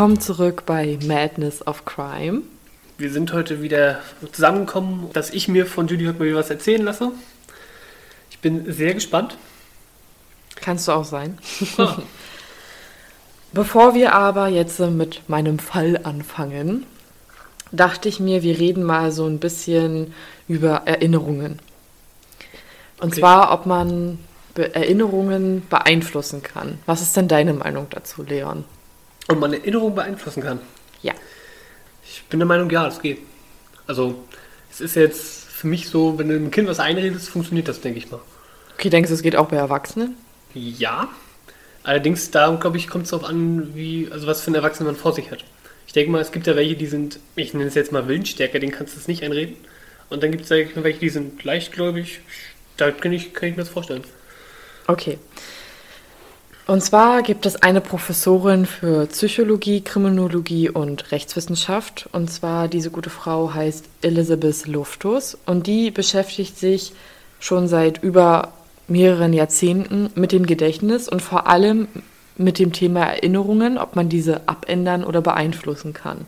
[0.00, 2.40] Willkommen zurück bei Madness of Crime.
[2.96, 3.98] Wir sind heute wieder
[4.32, 7.12] zusammengekommen, dass ich mir von Judy heute mal wieder was erzählen lasse.
[8.30, 9.36] Ich bin sehr gespannt.
[10.56, 11.36] Kannst du auch sein.
[11.76, 11.98] Ah.
[13.52, 16.86] Bevor wir aber jetzt mit meinem Fall anfangen,
[17.70, 20.14] dachte ich mir, wir reden mal so ein bisschen
[20.48, 21.58] über Erinnerungen.
[23.02, 23.20] Und Okay.
[23.20, 24.18] zwar, ob man
[24.54, 26.78] Erinnerungen beeinflussen kann.
[26.86, 28.64] Was ist denn deine Meinung dazu, Leon?
[29.30, 30.60] Und man Erinnerung beeinflussen kann.
[31.02, 31.14] Ja.
[32.04, 33.18] Ich bin der Meinung, ja, das geht.
[33.86, 34.24] Also,
[34.70, 37.98] es ist jetzt für mich so, wenn du einem Kind was einredest, funktioniert das, denke
[37.98, 38.20] ich mal.
[38.74, 40.16] Okay, denkst du, es geht auch bei Erwachsenen?
[40.54, 41.08] Ja.
[41.82, 44.96] Allerdings, da, glaube ich, kommt es darauf an, wie, also was für einen Erwachsenen man
[44.96, 45.44] vor sich hat.
[45.86, 48.58] Ich denke mal, es gibt ja welche, die sind, ich nenne es jetzt mal Willensstärker,
[48.58, 49.56] denen kannst du es nicht einreden.
[50.08, 52.20] Und dann gibt es welche, die sind leichtgläubig.
[52.76, 54.04] Da kann ich, kann ich mir das vorstellen.
[54.86, 55.18] Okay.
[56.70, 62.08] Und zwar gibt es eine Professorin für Psychologie, Kriminologie und Rechtswissenschaft.
[62.12, 65.36] Und zwar diese gute Frau heißt Elizabeth Luftus.
[65.46, 66.92] Und die beschäftigt sich
[67.40, 68.52] schon seit über
[68.86, 71.88] mehreren Jahrzehnten mit dem Gedächtnis und vor allem
[72.36, 76.24] mit dem Thema Erinnerungen, ob man diese abändern oder beeinflussen kann.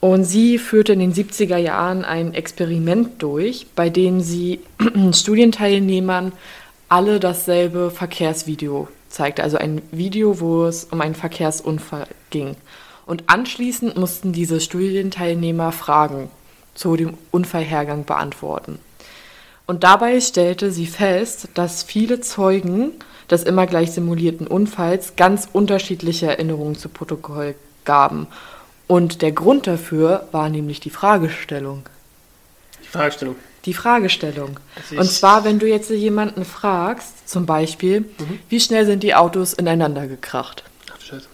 [0.00, 4.60] Und sie führte in den 70er Jahren ein Experiment durch, bei dem sie
[5.14, 6.32] Studienteilnehmern
[6.90, 9.42] alle dasselbe Verkehrsvideo zeigte.
[9.42, 12.56] Also ein Video, wo es um einen Verkehrsunfall ging.
[13.06, 16.30] Und anschließend mussten diese Studienteilnehmer Fragen
[16.74, 18.78] zu dem Unfallhergang beantworten.
[19.66, 22.92] Und dabei stellte sie fest, dass viele Zeugen
[23.30, 27.54] des immer gleich simulierten Unfalls ganz unterschiedliche Erinnerungen zu Protokoll
[27.84, 28.26] gaben.
[28.86, 31.82] Und der Grund dafür war nämlich die Fragestellung.
[32.82, 33.36] Die Fragestellung.
[33.64, 34.60] Die Fragestellung.
[34.96, 38.04] Und zwar, wenn du jetzt jemanden fragst, zum Beispiel,
[38.48, 40.64] wie schnell sind die Autos ineinander gekracht?
[40.90, 41.26] Ach Scheiße.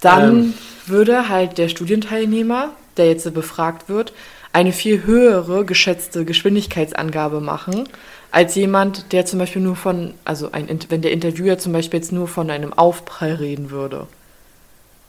[0.00, 0.54] Dann Ähm.
[0.86, 4.12] würde halt der Studienteilnehmer, der jetzt befragt wird,
[4.52, 7.88] eine viel höhere geschätzte Geschwindigkeitsangabe machen,
[8.32, 12.12] als jemand, der zum Beispiel nur von, also ein, wenn der Interviewer zum Beispiel jetzt
[12.12, 14.06] nur von einem Aufprall reden würde.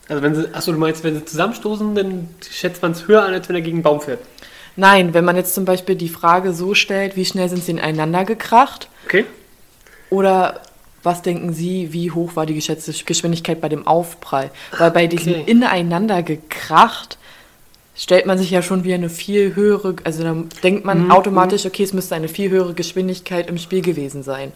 [0.10, 3.34] Also wenn sie, achso, du meinst, wenn sie zusammenstoßen, dann schätzt man es höher an,
[3.34, 4.20] als wenn er gegen einen Baum fährt.
[4.76, 8.26] Nein, wenn man jetzt zum Beispiel die Frage so stellt, wie schnell sind sie ineinander
[8.26, 9.26] gekracht, Okay?
[10.10, 10.62] Oder
[11.04, 14.52] was denken Sie, wie hoch war die geschätzte Geschwindigkeit bei dem Aufprall?
[14.78, 15.44] Weil bei diesem Okay.
[15.46, 17.18] ineinander gekracht
[17.96, 21.66] stellt man sich ja schon wie eine viel höhere, also dann denkt man Mhm, automatisch,
[21.66, 24.54] okay, es müsste eine viel höhere Geschwindigkeit im Spiel gewesen sein.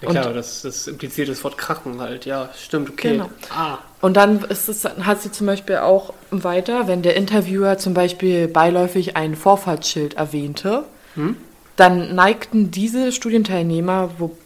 [0.00, 2.24] Ja klar, das, das impliziert das Wort Krachen halt.
[2.24, 3.12] Ja, stimmt, okay.
[3.12, 3.30] Genau.
[3.50, 7.94] Ah, Und dann ist es, hat sie zum Beispiel auch weiter, wenn der Interviewer zum
[7.94, 11.36] Beispiel beiläufig ein Vorfahrtsschild erwähnte, Hm?
[11.76, 14.36] dann neigten diese Studienteilnehmer, wo,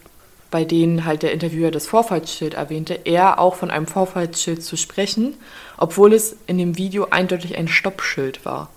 [0.51, 5.35] bei denen halt der Interviewer das Vorfahrtsschild erwähnte, eher auch von einem Vorfahrtsschild zu sprechen,
[5.77, 8.71] obwohl es in dem Video eindeutig ein Stoppschild war.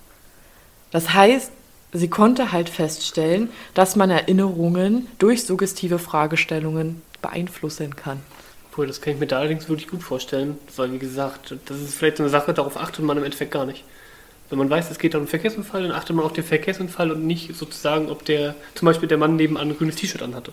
[0.92, 1.52] Das heißt,
[1.92, 8.22] sie konnte halt feststellen, dass man Erinnerungen durch suggestive Fragestellungen beeinflussen kann.
[8.75, 11.96] Obwohl, das kann ich mir da allerdings wirklich gut vorstellen, weil wie gesagt, das ist
[11.96, 13.86] vielleicht so eine Sache, darauf achtet man im Endeffekt gar nicht.
[14.50, 17.25] Wenn man weiß, es geht um einen Verkehrsunfall, dann achtet man auf den Verkehrsunfall und
[17.25, 20.52] nicht sozusagen, ob der, zum Beispiel der Mann nebenan ein grünes T-Shirt anhatte.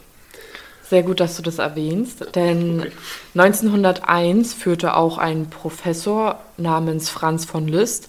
[0.88, 2.92] Sehr gut, dass du das erwähnst, denn Okay.
[3.34, 8.08] 1901 führte auch ein Professor namens Franz von Liszt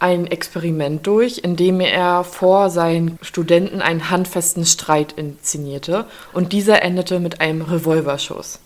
[0.00, 6.04] ein Experiment durch, in dem er vor seinen Studenten einen handfesten Streit inszenierte
[6.34, 8.58] und dieser endete mit einem Revolverschuss.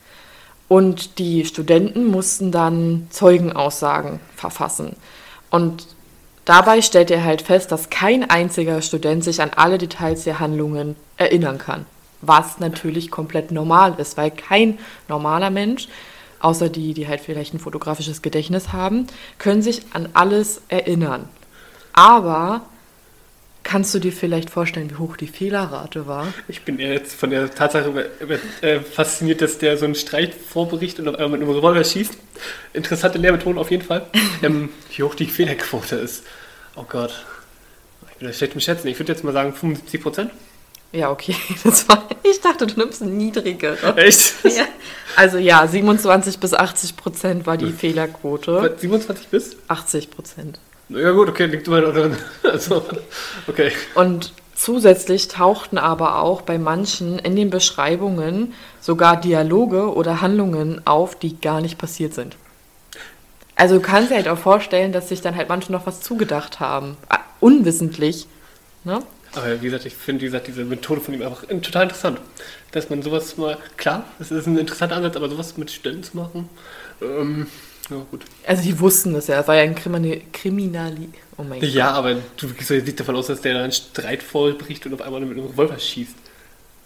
[0.69, 4.97] Und die Studenten mussten dann Zeugenaussagen verfassen.
[5.51, 5.87] Und
[6.45, 10.97] dabei stellte er halt fest, dass kein einziger Student sich an alle Details der Handlungen
[11.17, 11.87] erinnern kann.
[12.21, 14.79] Was natürlich komplett normal ist, weil kein
[15.09, 15.89] normaler Mensch,
[16.41, 19.07] außer die, die halt vielleicht ein fotografisches Gedächtnis haben,
[19.39, 21.29] können sich an alles erinnern.
[21.93, 22.63] Aber
[23.67, 26.33] kannst du dir vielleicht vorstellen, wie hoch die Fehlerrate war?
[26.47, 28.09] Ich bin eher jetzt von der Tatsache
[28.61, 32.17] äh, fasziniert, dass der so einen Streit vorberichtet und auf einmal mit einem Revolver schießt.
[32.73, 34.07] Interessante Lehrmethoden auf jeden Fall.
[34.43, 36.23] ähm, wie hoch die Fehlerquote ist.
[36.77, 37.27] Oh Gott.
[38.13, 38.87] Ich bin da schlecht im Schätzen.
[38.87, 40.31] Ich würde jetzt mal sagen 75 Prozent.
[40.93, 41.35] Ja, okay.
[41.65, 43.97] Das war, ich dachte, du nimmst eine niedrigere.
[43.97, 44.35] Echt?
[44.45, 44.67] Ja.
[45.17, 48.77] Also ja, 27 bis 80 Prozent war die Fehlerquote.
[48.79, 49.57] 27 bis?
[49.67, 50.61] 80 Prozent.
[50.89, 52.17] Ja gut, okay, liegt immer drin.
[52.43, 52.85] Also,
[53.49, 53.73] okay.
[53.95, 61.19] Und zusätzlich tauchten aber auch bei manchen in den Beschreibungen sogar Dialoge oder Handlungen auf,
[61.19, 62.37] die gar nicht passiert sind.
[63.57, 66.61] Also du kannst dir halt auch vorstellen, dass sich dann halt manche noch was zugedacht
[66.61, 66.97] haben.
[67.09, 68.27] Ah, Unwissentlich.
[68.85, 69.01] Ne?
[69.35, 72.21] Aber wie gesagt, ich finde, wie gesagt, diese Methode von ihm einfach total interessant.
[72.73, 76.17] Dass man sowas mal, klar, das ist ein interessanter Ansatz, aber sowas mit Stellen zu
[76.17, 76.49] machen,
[77.03, 77.47] ähm,
[77.91, 78.25] Ja, gut.
[78.47, 81.09] Also die wussten das ja, es war ja ein Krimini Kriminali.
[81.37, 81.69] Oh mein Gott.
[81.71, 84.87] Ja, aber du gehst doch jetzt nicht davon aus, dass der da einen Streit vollbricht
[84.87, 86.15] und auf einmal mit einem Revolver schießt.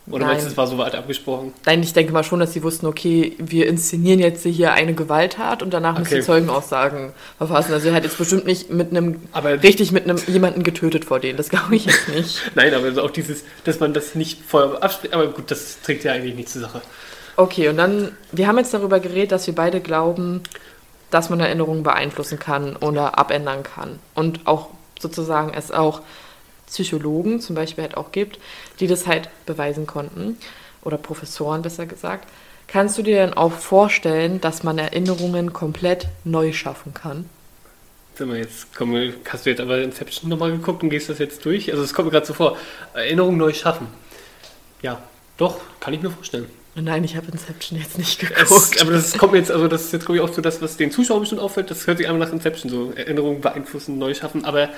[0.08, 0.29] Oder Nein.
[0.29, 1.52] meinst du, das war so weit abgesprochen?
[1.67, 5.62] Nein, ich denke mal schon, dass sie wussten, okay, wir inszenieren jetzt hier eine Gewalttat
[5.62, 6.20] und danach müssen Okay.
[6.20, 7.73] die Zeugenaussagen verfassen.
[7.75, 11.20] Also er hat jetzt bestimmt nicht mit einem, Aber- richtig mit einem jemanden getötet vor
[11.20, 11.37] denen.
[11.37, 12.41] Das glaube ich jetzt nicht.
[12.56, 15.14] Nein, aber so auch dieses, dass man das nicht vorher abspricht.
[15.14, 16.81] Aber gut, das trägt ja eigentlich nicht zur Sache.
[17.37, 20.43] Okay, und dann, wir haben jetzt darüber geredet, dass wir beide glauben,
[21.11, 23.99] dass man Erinnerungen beeinflussen kann oder abändern kann.
[24.15, 24.69] Und auch
[24.99, 26.03] sozusagen es auch
[26.67, 28.39] Psychologen zum Beispiel halt auch gibt,
[28.79, 30.39] die das halt beweisen konnten.
[30.83, 32.29] Oder Professoren besser gesagt.
[32.67, 37.29] Kannst du dir denn auch vorstellen, dass man Erinnerungen komplett neu schaffen kann?
[38.19, 38.95] Jetzt komm,
[39.29, 41.71] hast du jetzt aber Inception nochmal geguckt und gehst das jetzt durch?
[41.73, 42.57] Also es kommt mir gerade so vor.
[42.93, 43.89] Erinnerungen neu schaffen.
[44.83, 45.03] Ja,
[45.39, 46.47] doch, kann ich mir vorstellen.
[46.77, 48.81] Nein, ich habe Inception jetzt nicht Es, geguckt.
[48.81, 50.77] aber das kommt mir jetzt, also das ist jetzt glaube ich auch so das, was
[50.77, 52.93] den Zuschauern bestimmt auffällt, das hört sich einmal nach Inception so.
[52.93, 54.69] Erinnerungen beeinflussen, neu schaffen, aber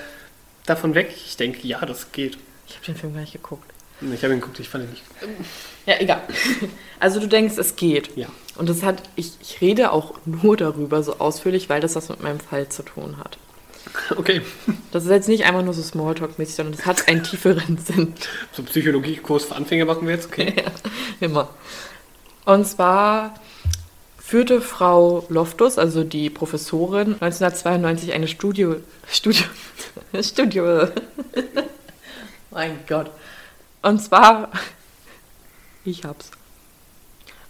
[0.67, 2.39] davon weg, ich denke, ja, das geht.
[2.67, 3.71] Ich habe den Film gar nicht geguckt.
[4.01, 5.03] Ich habe ihn geguckt, ich fand ihn nicht.
[5.87, 6.23] Ja, egal.
[6.99, 8.17] Also du denkst, es geht.
[8.17, 8.27] Ja.
[8.57, 12.23] Und das hat, ich, ich rede auch nur darüber so ausführlich, weil das was mit
[12.23, 13.39] meinem Fall zu tun hat.
[14.17, 14.43] Okay,
[14.91, 18.15] Das ist jetzt nicht einfach nur so Smalltalk-mäßig, sondern das hat einen tieferen Sinn.
[18.53, 20.55] so Psychologiekurs für Anfänger machen wir jetzt, okay.
[21.21, 21.51] Immer.
[22.45, 23.35] Und zwar
[24.19, 28.77] führte Frau Loftus, also die Professorin, 1992 eine Studio...
[29.09, 29.45] Studio...
[30.21, 30.89] Studio...
[32.51, 33.11] mein Gott.
[33.83, 34.51] Und zwar...
[35.85, 36.31] Ich hab's.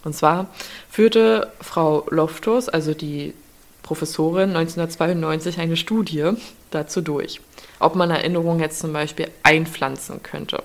[0.04, 0.48] Und zwar
[0.90, 3.34] führte Frau Loftus, also die
[3.82, 6.30] Professorin, 1992 eine Studie
[6.70, 7.40] dazu durch,
[7.78, 10.62] ob man Erinnerungen jetzt zum Beispiel einpflanzen könnte.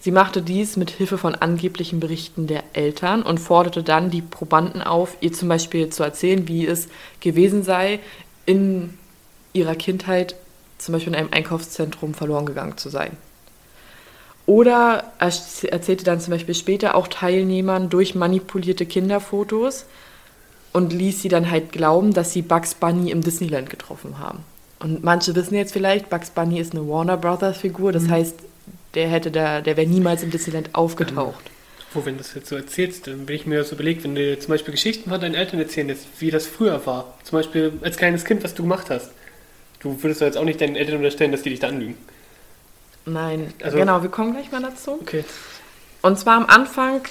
[0.00, 4.82] Sie machte dies mit Hilfe von angeblichen Berichten der Eltern und forderte dann die Probanden
[4.82, 6.88] auf, ihr zum Beispiel zu erzählen, wie es
[7.20, 8.00] gewesen sei,
[8.44, 8.98] in
[9.54, 10.34] ihrer Kindheit
[10.76, 13.16] zum Beispiel in einem Einkaufszentrum verloren gegangen zu sein.
[14.46, 15.32] Oder er
[15.70, 19.86] erzählte dann zum Beispiel später auch Teilnehmern durch manipulierte Kinderfotos
[20.74, 24.40] und ließ sie dann halt glauben, dass sie Bugs Bunny im Disneyland getroffen haben.
[24.80, 28.34] Und manche wissen jetzt vielleicht, Bugs Bunny ist eine Warner Brothers Figur, das heißt,
[28.94, 31.42] der hätte da, der wäre niemals im Disneyland aufgetaucht.
[31.92, 34.36] Wo, wenn du das jetzt so erzählst, dann bin ich mir so überlegt, wenn du
[34.38, 37.14] zum Beispiel Geschichten von deinen Eltern erzählen jetzt, wie das früher war.
[37.22, 39.10] Zum Beispiel als kleines Kind, was du gemacht hast.
[39.78, 41.96] Du würdest doch jetzt auch nicht deinen Eltern unterstellen, dass die dich da anlügen.
[43.06, 44.98] Nein, Also- genau, wir kommen gleich mal dazu.
[45.00, 45.24] Okay.
[46.02, 47.02] Und zwar am Anfang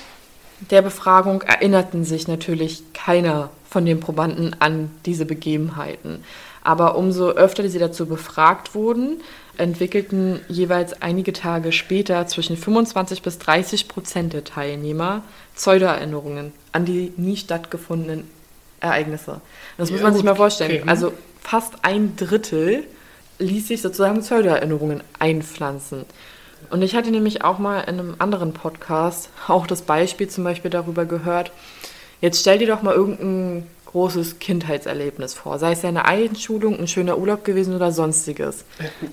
[0.69, 6.24] der Befragung erinnerten sich natürlich keiner von den Probanden an diese Begebenheiten.
[6.63, 9.21] Aber umso öfter sie dazu befragt wurden,
[9.57, 15.24] entwickelten jeweils einige Tage später zwischen 25 bis 30 Prozent der Teilnehmer
[15.56, 18.24] Pseudoerinnerungen an die nie stattgefundenen
[18.80, 19.42] Ereignisse.
[19.77, 20.71] Das muss Ja, man sich mal vorstellen.
[20.71, 20.89] okay, hm.
[20.89, 22.85] Also fast ein Drittel
[23.40, 26.06] ließ sich sozusagen Pseudoerinnerungen einpflanzen.
[26.69, 30.71] Und ich hatte nämlich auch mal in einem anderen Podcast auch das Beispiel zum Beispiel
[30.71, 31.51] darüber gehört.
[32.21, 36.87] Jetzt stell dir doch mal irgendein großes Kindheitserlebnis vor, sei es ja eine Einschulung, ein
[36.87, 38.65] schöner Urlaub gewesen oder sonstiges.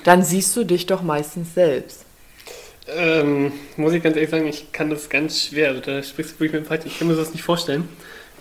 [0.04, 2.07] Dann siehst du dich doch meistens selbst.
[2.88, 5.69] Ähm, muss ich ganz ehrlich sagen, ich kann das ganz schwer.
[5.69, 6.88] Also da sprichst du wirklich mit dem Falschen.
[6.88, 7.88] Ich kann mir das nicht vorstellen.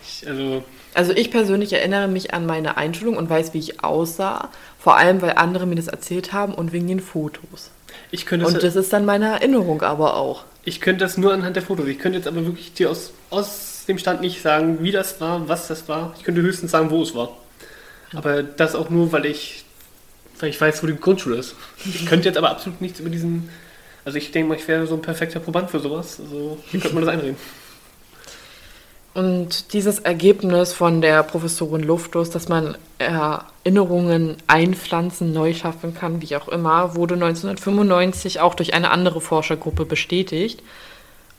[0.02, 0.64] Ich, also,
[0.94, 4.50] Also ich persönlich erinnere mich an meine Einschulung und weiß, wie ich aussah,
[4.80, 7.72] vor allem weil andere mir das erzählt haben und wegen den Fotos.
[8.12, 10.44] Ich könnte Und das ist dann meine Erinnerung aber auch.
[10.64, 11.88] ich könnte das nur anhand der Fotos.
[11.88, 15.48] Ich könnte jetzt aber wirklich dir aus, aus dem Stand nicht sagen, wie das war,
[15.48, 16.14] was das war.
[16.18, 17.38] Ich könnte höchstens sagen, wo es war.
[18.14, 19.66] Aber das auch nur, weil ich,
[20.40, 21.56] weil ich weiß, wo die Grundschule ist.
[21.86, 23.50] Ich könnte jetzt aber absolut nichts über diesen.
[24.06, 26.20] Also ich denke mal, ich wäre so ein perfekter Proband für sowas.
[26.20, 27.38] Also wie könnte man das einreden?
[29.20, 36.38] Und dieses Ergebnis von der Professorin Luftus, dass man Erinnerungen einpflanzen, neu schaffen kann, wie
[36.38, 40.64] auch immer, wurde 1995 auch durch eine andere Forschergruppe bestätigt.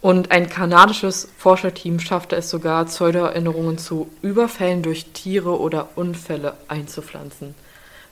[0.02, 7.54] Und ein kanadisches Forscherteam schaffte es sogar, Pseudoerinnerungen zu Überfällen durch Tiere oder Unfälle einzupflanzen.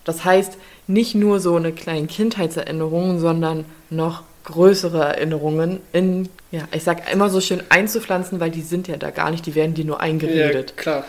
[0.04, 0.56] Das heißt,
[0.86, 7.28] nicht nur so eine kleine Kindheitserinnerung, sondern noch größere Erinnerungen in, ja, ich sag immer
[7.30, 10.74] so schön einzupflanzen, weil die sind ja da gar nicht, die werden dir nur eingeredet.
[10.76, 11.04] Ja, klar.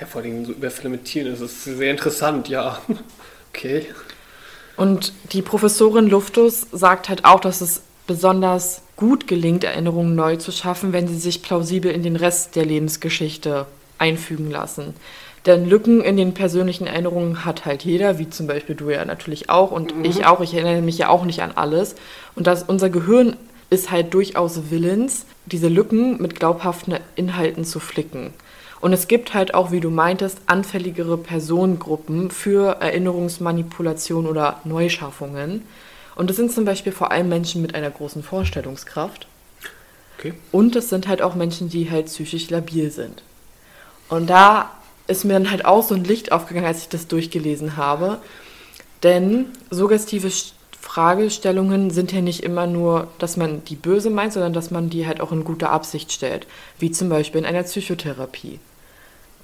[0.00, 2.80] Ja, vor allem so Überfälle mit Tieren, das ist sehr interessant, ja.
[3.52, 3.84] Okay.
[4.76, 10.52] Und die Professorin Luftus sagt halt auch, dass es besonders gut gelingt, Erinnerungen neu zu
[10.52, 13.66] schaffen, wenn sie sich plausibel in den Rest der Lebensgeschichte
[13.98, 14.94] einfügen lassen.
[15.46, 19.48] Denn Lücken in den persönlichen Erinnerungen hat halt jeder, wie zum Beispiel du ja natürlich
[19.48, 20.40] auch und ich auch.
[20.40, 21.94] Ich erinnere mich ja auch nicht an alles.
[22.34, 23.36] Und das, unser Gehirn
[23.70, 28.34] ist halt durchaus willens, diese Lücken mit glaubhaften Inhalten zu flicken.
[28.80, 35.64] Und es gibt halt auch, wie du meintest, anfälligere Personengruppen für Erinnerungsmanipulation oder Neuschaffungen.
[36.16, 39.26] Und das sind zum Beispiel vor allem Menschen mit einer großen Vorstellungskraft.
[40.18, 40.34] Okay.
[40.50, 43.22] Und es sind halt auch Menschen, die halt psychisch labil sind.
[44.08, 44.70] Und da
[45.10, 48.18] ist mir dann halt auch so ein Licht aufgegangen, als ich das durchgelesen habe.
[49.02, 50.30] Denn suggestive
[50.80, 55.06] Fragestellungen sind ja nicht immer nur, dass man die böse meint, sondern dass man die
[55.06, 56.46] halt auch in guter Absicht stellt.
[56.78, 58.60] Wie zum Beispiel in einer Psychotherapie.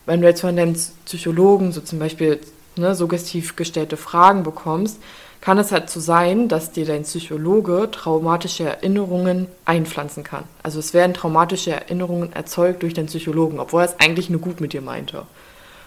[0.06, 2.40] Wenn du jetzt von deinem Psychologen so zum Beispiel
[2.76, 4.98] ne, suggestiv gestellte Fragen bekommst,
[5.40, 10.44] kann es halt so sein, dass dir dein Psychologe traumatische Erinnerungen einpflanzen kann.
[10.62, 14.60] Also es werden traumatische Erinnerungen erzeugt durch den Psychologen, obwohl er es eigentlich nur gut
[14.60, 15.24] mit dir meinte.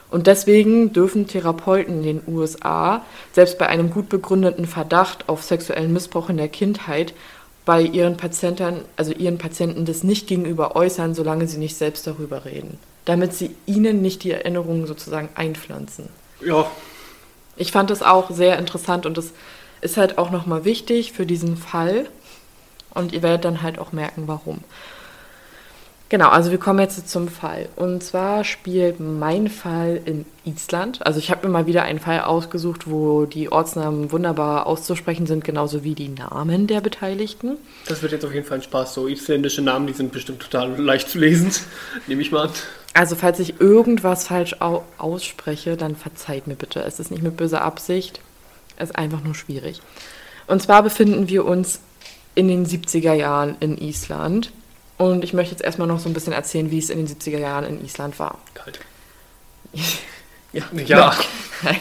[0.10, 5.94] Und deswegen dürfen Therapeuten in den USA selbst bei einem gut begründeten Verdacht auf sexuellen
[5.94, 7.14] Missbrauch in der Kindheit
[7.66, 12.46] bei ihren Patienten, also ihren Patienten das nicht gegenüber äußern, solange sie nicht selbst darüber
[12.46, 16.10] reden, damit sie ihnen nicht die Erinnerungen sozusagen einpflanzen.
[16.44, 16.66] Ja,
[17.58, 19.34] Ich fand das auch sehr interessant und das
[19.82, 22.08] ist halt auch nochmal wichtig für diesen Fall.
[22.94, 24.60] Und ihr werdet dann halt auch merken, warum.
[26.10, 27.70] Genau, also wir kommen jetzt zum Fall.
[27.76, 31.06] Und zwar spielt mein Fall in Island.
[31.06, 35.44] Also ich habe mir mal wieder einen Fall ausgesucht, wo die Ortsnamen wunderbar auszusprechen sind,
[35.44, 37.58] genauso wie die Namen der Beteiligten.
[37.88, 38.96] das wird jetzt auf jeden Fall ein Spaß.
[38.96, 41.52] So isländische Namen, die sind bestimmt total leicht zu lesen.
[42.08, 42.54] Nehme ich mal an.
[42.96, 46.82] Also falls ich irgendwas falsch au ausspreche, dann verzeiht mir bitte.
[46.82, 48.20] Es ist nicht mit böser Absicht,
[48.78, 49.80] es ist einfach nur schwierig.
[50.48, 51.82] Und zwar befinden wir uns
[52.34, 54.52] in den 70er Jahren in Island.
[55.00, 57.40] Und ich möchte jetzt erstmal noch so ein bisschen erzählen, wie es in den 70er
[57.40, 58.38] Jahren in Island war.
[58.54, 58.80] Kalt.
[60.52, 60.64] Ja.
[60.74, 61.16] Ja.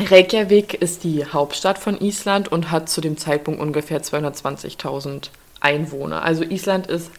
[0.00, 5.28] Reykjavik ist die Hauptstadt von Island und hat zu dem Zeitpunkt ungefähr 220.000
[5.60, 6.22] Einwohner.
[6.22, 7.10] Also Island ist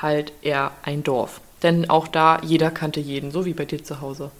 [0.00, 1.42] halt eher ein Dorf.
[1.62, 4.30] Denn auch da jeder kannte jeden, so wie bei dir zu Hause.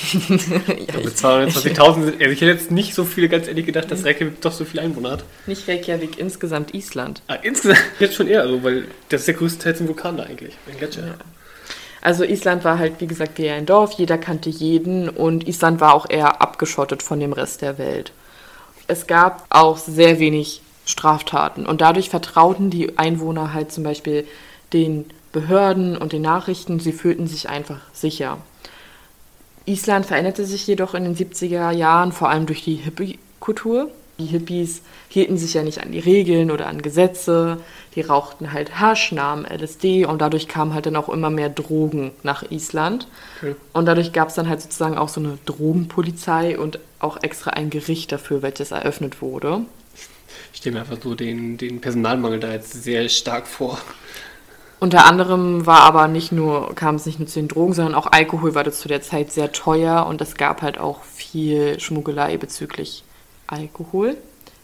[0.12, 2.20] ja, ich, 220.000 sind.
[2.20, 4.82] Also ich hätte jetzt nicht so viele ganz ehrlich gedacht, dass Reykjavik doch so viele
[4.82, 5.24] Einwohner hat.
[5.46, 7.22] nicht Reykjavik, insgesamt Island.
[7.28, 10.24] Ah, insgesamt jetzt schon eher, also, weil das ist der größte Teil zum Vulkan da
[10.24, 10.54] eigentlich.
[10.70, 11.06] Ein Gletscher.
[11.06, 11.14] Ja.
[12.00, 15.94] Also Island war halt, wie gesagt, eher ein Dorf, jeder kannte jeden und Island war
[15.94, 18.12] auch eher abgeschottet von dem Rest der Welt.
[18.88, 24.26] Es gab auch sehr wenig Straftaten und dadurch vertrauten die Einwohner halt zum Beispiel
[24.72, 28.38] den Behörden und den Nachrichten, sie fühlten sich einfach sicher.
[29.64, 33.90] Island veränderte sich jedoch in den 70er Jahren, vor allem durch die Hippie-Kultur.
[34.18, 37.58] Die Hippies hielten sich ja nicht an die Regeln oder an Gesetze,
[37.94, 42.12] die rauchten halt Hasch, nahmen LSD und dadurch kamen halt dann auch immer mehr Drogen
[42.22, 43.08] nach Island.
[43.38, 43.56] Okay.
[43.72, 47.70] Und dadurch gab es dann halt sozusagen auch so eine Drogenpolizei und auch extra ein
[47.70, 49.62] Gericht dafür, welches eröffnet wurde.
[50.52, 53.78] Ich stelle mir einfach so den, den Personalmangel da jetzt sehr stark vor.
[54.82, 58.08] Unter anderem war aber nicht nur, kam es nicht nur zu den Drogen, sondern auch
[58.10, 62.36] Alkohol war das zu der Zeit sehr teuer und es gab halt auch viel Schmuggelei
[62.36, 63.04] bezüglich
[63.46, 64.16] Alkohol.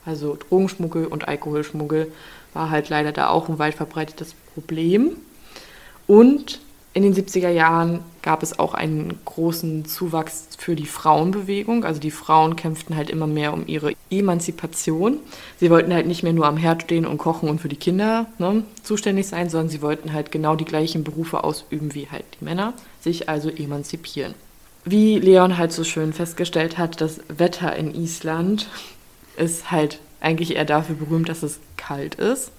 [0.04, 2.10] Also Drogenschmuggel und Alkoholschmuggel
[2.52, 5.12] war halt leider da auch ein weit verbreitetes Problem.
[6.08, 6.62] Und
[6.98, 11.84] in den 70er Jahren gab es auch einen großen Zuwachs für die Frauenbewegung.
[11.84, 15.20] Also die Frauen kämpften halt immer mehr um ihre Emanzipation.
[15.60, 18.26] Sie wollten halt nicht mehr nur am Herd stehen und kochen und für die Kinder
[18.38, 22.44] ne, zuständig sein, sondern sie wollten halt genau die gleichen Berufe ausüben wie halt die
[22.44, 24.34] Männer, sich also emanzipieren.
[24.84, 28.66] Wie Leon halt so schön festgestellt hat, das Wetter in Island
[29.36, 32.50] ist halt eigentlich eher dafür berühmt, dass es kalt ist.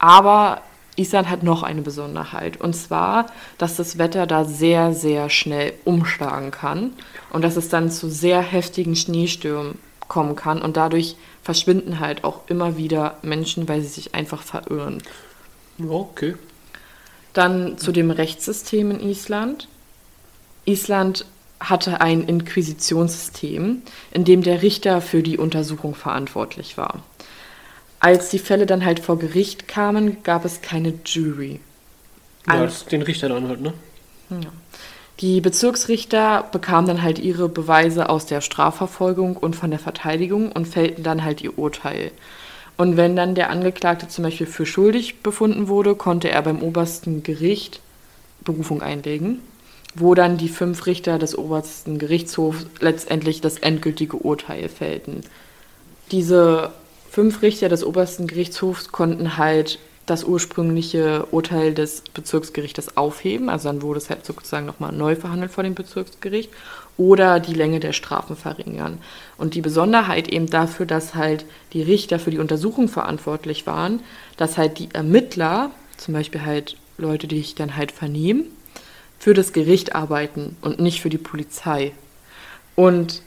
[0.00, 0.60] Aber
[0.96, 2.60] Island hat noch eine Besonderheit.
[2.60, 3.26] Und zwar,
[3.58, 6.92] dass das Wetter da sehr, sehr schnell umschlagen kann.
[7.30, 9.78] Und dass es dann zu sehr heftigen Schneestürmen
[10.08, 10.60] kommen kann.
[10.60, 15.02] Und dadurch verschwinden halt auch immer wieder Menschen, weil sie sich einfach verirren.
[15.78, 16.34] Ja, okay.
[17.32, 19.68] Dann zu dem Rechtssystem in Island.
[20.64, 21.24] Island
[21.60, 27.02] hatte ein Inquisitionssystem, in dem der Richter für die Untersuchung verantwortlich war.
[28.00, 31.60] Als die Fälle dann halt vor Gericht kamen, gab es keine Jury.
[32.46, 33.74] Ja, das den Richter dann halt, ne?
[35.20, 40.66] Die Bezirksrichter bekamen dann halt ihre Beweise aus der Strafverfolgung und von der Verteidigung und
[40.66, 42.10] fällten dann halt ihr Urteil.
[42.78, 47.22] Und wenn dann der Angeklagte zum Beispiel für schuldig befunden wurde, konnte er beim obersten
[47.22, 47.80] Gericht
[48.42, 49.40] Berufung einlegen,
[49.94, 55.20] wo dann die fünf Richter des obersten Gerichtshofs letztendlich das endgültige Urteil fällten.
[56.10, 56.72] Diese
[57.10, 63.82] fünf Richter des obersten Gerichtshofs konnten halt das ursprüngliche Urteil des Bezirksgerichtes aufheben, also dann
[63.82, 66.50] wurde es halt sozusagen nochmal neu verhandelt vor dem Bezirksgericht,
[66.96, 68.98] oder die Länge der Strafen verringern.
[69.38, 74.00] Und die Besonderheit eben dafür, dass halt die Richter für die Untersuchung verantwortlich waren,
[74.36, 78.44] dass halt die Ermittler, zum Beispiel halt Leute, die ich dann halt vernehmen,
[79.18, 81.92] für das Gericht arbeiten und nicht für die Polizei.
[82.74, 83.22] Und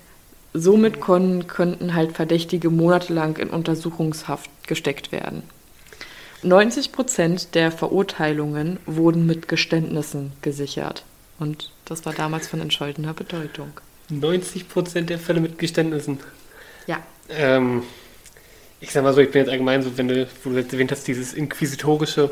[0.53, 5.43] somit kon könnten halt Verdächtige monatelang in Untersuchungshaft gesteckt werden.
[6.43, 11.03] 90 Prozent der Verurteilungen wurden mit Geständnissen gesichert.
[11.39, 13.71] Und das war damals von entscheidener Bedeutung.
[14.09, 16.19] 90 Prozent der Fälle mit Geständnissen.
[16.85, 16.97] Ja.
[17.29, 17.83] Ähm,
[18.81, 20.91] ich sag mal so, ich bin jetzt allgemein so, wenn du, wo du jetzt erwähnt
[20.91, 22.29] hast, dieses Inquisitorische,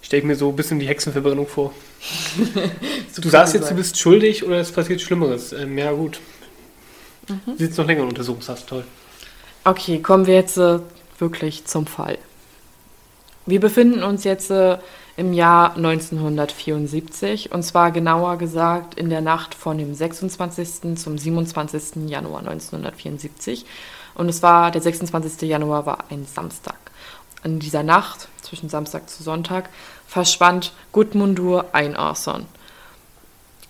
[0.00, 1.74] stelle ich mir so ein bisschen die Hexenverbrennung vor.
[3.16, 5.52] du sagst jetzt, du bist schuldig oder es passiert Schlimmeres.
[5.52, 6.20] Ähm, ja, gut.
[7.28, 7.56] Mhm.
[7.56, 8.84] Sitzt noch länger in Untersuchungshaft, toll.
[9.64, 10.80] Okay, kommen wir jetzt äh,
[11.18, 12.18] wirklich zum Fall.
[13.46, 14.78] Wir befinden uns jetzt äh,
[15.16, 20.96] im Jahr 1974 und zwar genauer gesagt in der Nacht von dem 26.
[20.96, 22.08] zum 27.
[22.08, 23.66] Januar 1974
[24.14, 25.48] und es war der 26.
[25.48, 26.76] Januar war ein Samstag.
[27.42, 29.70] In dieser Nacht zwischen Samstag zu Sonntag
[30.06, 32.46] verschwand Gudmundur Einarson.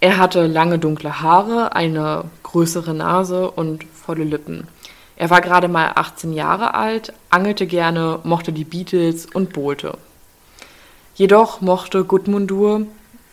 [0.00, 4.69] Er hatte lange dunkle Haare, eine größere Nase und volle Lippen.
[5.17, 9.99] Er war gerade mal 18 Jahre alt, angelte gerne, mochte die Beatles und bohlte.
[11.17, 12.83] Jedoch mochte Gudmundur,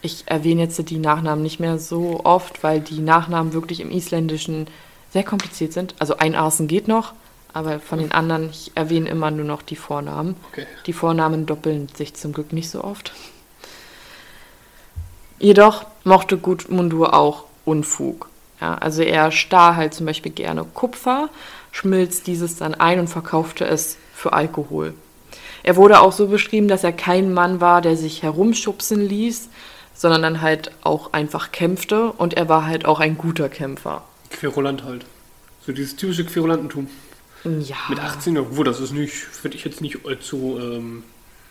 [0.01, 4.65] ich erwähne jetzt die Nachnamen nicht mehr so oft, weil die Nachnamen wirklich im Isländischen
[5.11, 5.93] sehr kompliziert sind.
[5.99, 7.13] Also ein Arsen geht noch,
[7.53, 10.35] aber von den anderen, ich erwähne immer nur noch die Vornamen.
[10.51, 10.65] Okay.
[10.87, 13.13] Die Vornamen doppeln sich zum Glück nicht so oft.
[15.39, 18.29] Jedoch mochte Gudmundur auch Unfug.
[18.61, 21.29] Ja, also er stahl halt zum Beispiel gerne Kupfer
[21.71, 24.93] schmilzt dieses dann ein und verkaufte es für Alkohol.
[25.61, 29.49] Er wurde auch so beschrieben, dass er kein Mann war, der sich herumschubsen ließ,
[29.93, 34.03] sondern dann halt auch einfach kämpfte und er war halt auch ein guter Kämpfer.
[34.29, 35.05] Querulant halt.
[35.65, 36.87] So dieses typische Querulantentum.
[37.43, 37.75] Ja.
[37.89, 40.57] Mit 18, obwohl das ist nicht, finde ich jetzt nicht allzu.
[40.59, 41.03] Ähm,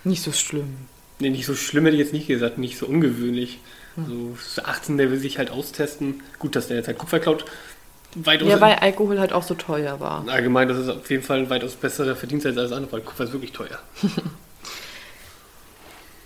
[0.05, 0.77] nicht so schlimm.
[1.19, 3.61] Nee, nicht so schlimm hätte ich jetzt nicht gesagt, nicht so ungewöhnlich.
[3.95, 4.37] Hm.
[4.37, 6.23] So 18, der will sich halt austesten.
[6.39, 7.45] Gut, dass der jetzt halt Kupfer klaut,
[8.17, 8.49] weitaus.
[8.49, 10.25] Ja, weil Alkohol halt auch so teuer war.
[10.29, 13.25] Allgemein, das ist auf jeden Fall ein weitaus besserer Verdienst als alles andere, weil Kupfer
[13.25, 13.79] ist wirklich teuer.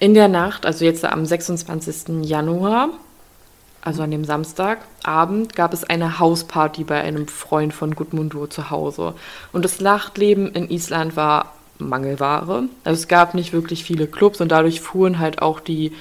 [0.01, 2.25] In der Nacht, also jetzt am 26.
[2.25, 2.91] Januar,
[3.81, 9.15] also an dem Samstagabend, gab es eine Hausparty bei einem Freund von Gudmundur zu Hause.
[9.53, 12.65] Und das Nachtleben in Island war Mangelware.
[12.85, 15.93] Also es gab nicht wirklich viele Clubs und dadurch fuhren halt auch die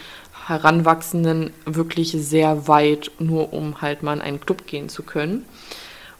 [0.47, 5.45] Heranwachsenden wirklich sehr weit, nur um halt mal in einen Club gehen zu können.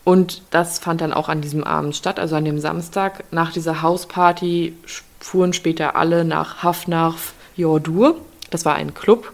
[0.04, 3.26] Und das fand dann auch an diesem Abend statt, also an dem Samstag.
[3.32, 4.74] Nach dieser Hausparty
[5.20, 8.16] fuhren später alle nach Hafnarf Jordur.
[8.50, 9.34] Das war ein Club.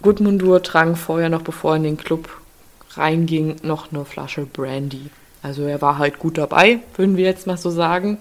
[0.00, 2.28] Gudmundur trank vorher noch, bevor er in den Club
[2.96, 5.10] reinging, noch eine Flasche Brandy.
[5.42, 8.18] Also er war halt gut dabei, würden wir jetzt mal so sagen.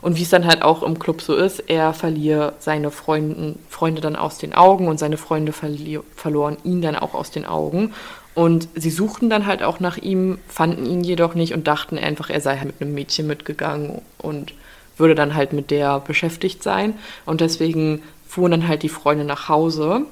[0.00, 4.00] Und wie es dann halt auch im Club so ist, er verliert seine Freunden, Freunde
[4.00, 7.92] dann aus den Augen und seine Freunde verloren ihn dann auch aus den Augen.
[8.34, 12.30] Und sie suchten dann halt auch nach ihm, fanden ihn jedoch nicht und dachten einfach,
[12.30, 14.54] er sei halt mit einem Mädchen mitgegangen und
[14.96, 16.94] würde dann halt mit der beschäftigt sein.
[17.26, 20.02] Und deswegen fuhren dann halt die Freunde nach Hause.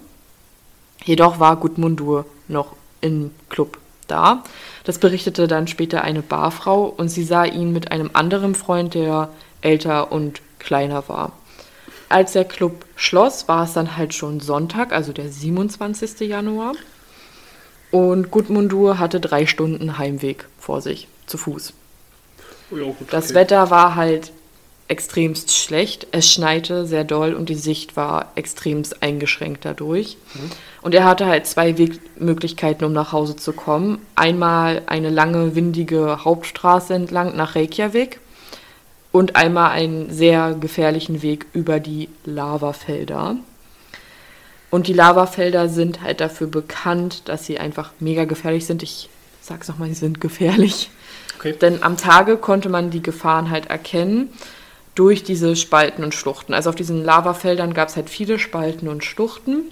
[1.04, 4.42] Jedoch war Gudmundur noch im Club da.
[4.84, 9.28] Das berichtete dann später eine Barfrau und sie sah ihn mit einem anderen Freund, der
[9.66, 11.32] älter und kleiner war.
[12.08, 16.20] Als der Club schloss, war es dann halt schon Sonntag, also der 27.
[16.20, 16.74] Januar.
[17.90, 21.72] Und Gudmundur hatte drei Stunden Heimweg vor sich, zu Fuß.
[22.70, 24.32] Oh ja, gut, das Wetter war halt
[24.88, 26.06] extremst schlecht.
[26.12, 30.16] Es schneite sehr doll und die Sicht war extremst eingeschränkt dadurch.
[30.34, 30.50] Mhm.
[30.82, 33.98] Und er hatte halt zwei Wegmöglichkeiten, um nach Hause zu kommen.
[34.14, 38.20] Einmal eine lange, windige Hauptstraße entlang nach Reykjavik
[39.16, 43.36] und einmal einen sehr gefährlichen Weg über die Lavafelder.
[44.70, 48.82] Und die Lavafelder sind halt dafür bekannt, dass sie einfach mega gefährlich sind.
[48.82, 49.08] Ich
[49.40, 50.90] sag's nochmal, sie sind gefährlich.
[51.38, 51.54] Okay.
[51.60, 54.30] Denn am Tage konnte man die Gefahren halt erkennen
[54.94, 56.52] durch diese Spalten und Schluchten.
[56.52, 59.64] Also auf diesen Lavafeldern gab es halt viele Spalten und Schluchten.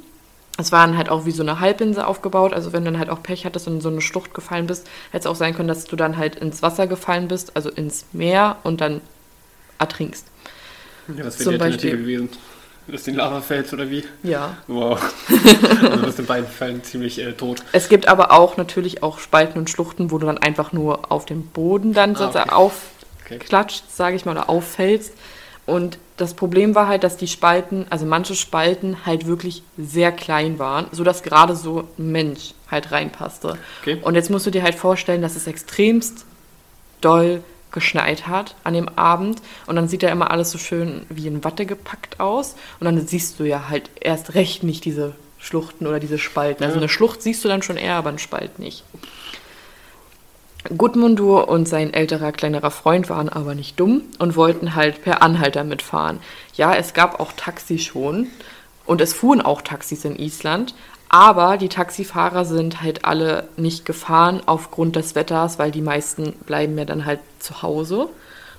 [0.56, 2.52] Es waren halt auch wie so eine Halbinsel aufgebaut.
[2.52, 4.86] Also wenn du dann halt auch Pech hattest und in so eine Schlucht gefallen bist,
[5.10, 8.06] hätte es auch sein können, dass du dann halt ins Wasser gefallen bist, also ins
[8.12, 9.00] Meer und dann
[9.78, 10.26] ertrinkst.
[11.08, 12.28] Ja, was wäre die Alternative gewesen?
[12.86, 14.04] Dass den Lava fällt oder wie?
[14.22, 14.58] Ja.
[14.66, 15.00] Wow.
[15.80, 17.62] also das in beiden Fällen ziemlich äh, tot.
[17.72, 21.24] Es gibt aber auch natürlich auch Spalten und Schluchten, wo du dann einfach nur auf
[21.24, 22.50] dem Boden dann ah, okay.
[22.50, 23.92] aufklatscht, okay.
[23.94, 25.14] sage ich mal, oder auffällst.
[25.66, 30.58] Und das Problem war halt, dass die Spalten, also manche Spalten halt wirklich sehr klein
[30.58, 33.56] waren, sodass gerade so ein Mensch halt reinpasste.
[33.80, 33.98] Okay.
[34.02, 36.26] Und jetzt musst du dir halt vorstellen, dass es extremst
[37.00, 37.42] doll
[37.74, 41.44] geschneit hat an dem Abend und dann sieht ja immer alles so schön wie in
[41.44, 46.00] Watte gepackt aus und dann siehst du ja halt erst recht nicht diese Schluchten oder
[46.00, 46.64] diese Spalten.
[46.64, 48.82] Also eine Schlucht siehst du dann schon eher, aber einen Spalt nicht.
[50.76, 55.62] Gudmundur und sein älterer, kleinerer Freund waren aber nicht dumm und wollten halt per Anhalter
[55.62, 56.20] mitfahren.
[56.54, 58.28] Ja, es gab auch Taxi schon
[58.86, 60.74] und es fuhren auch Taxis in Island,
[61.14, 66.76] aber die Taxifahrer sind halt alle nicht gefahren aufgrund des Wetters, weil die meisten bleiben
[66.76, 68.08] ja dann halt zu Hause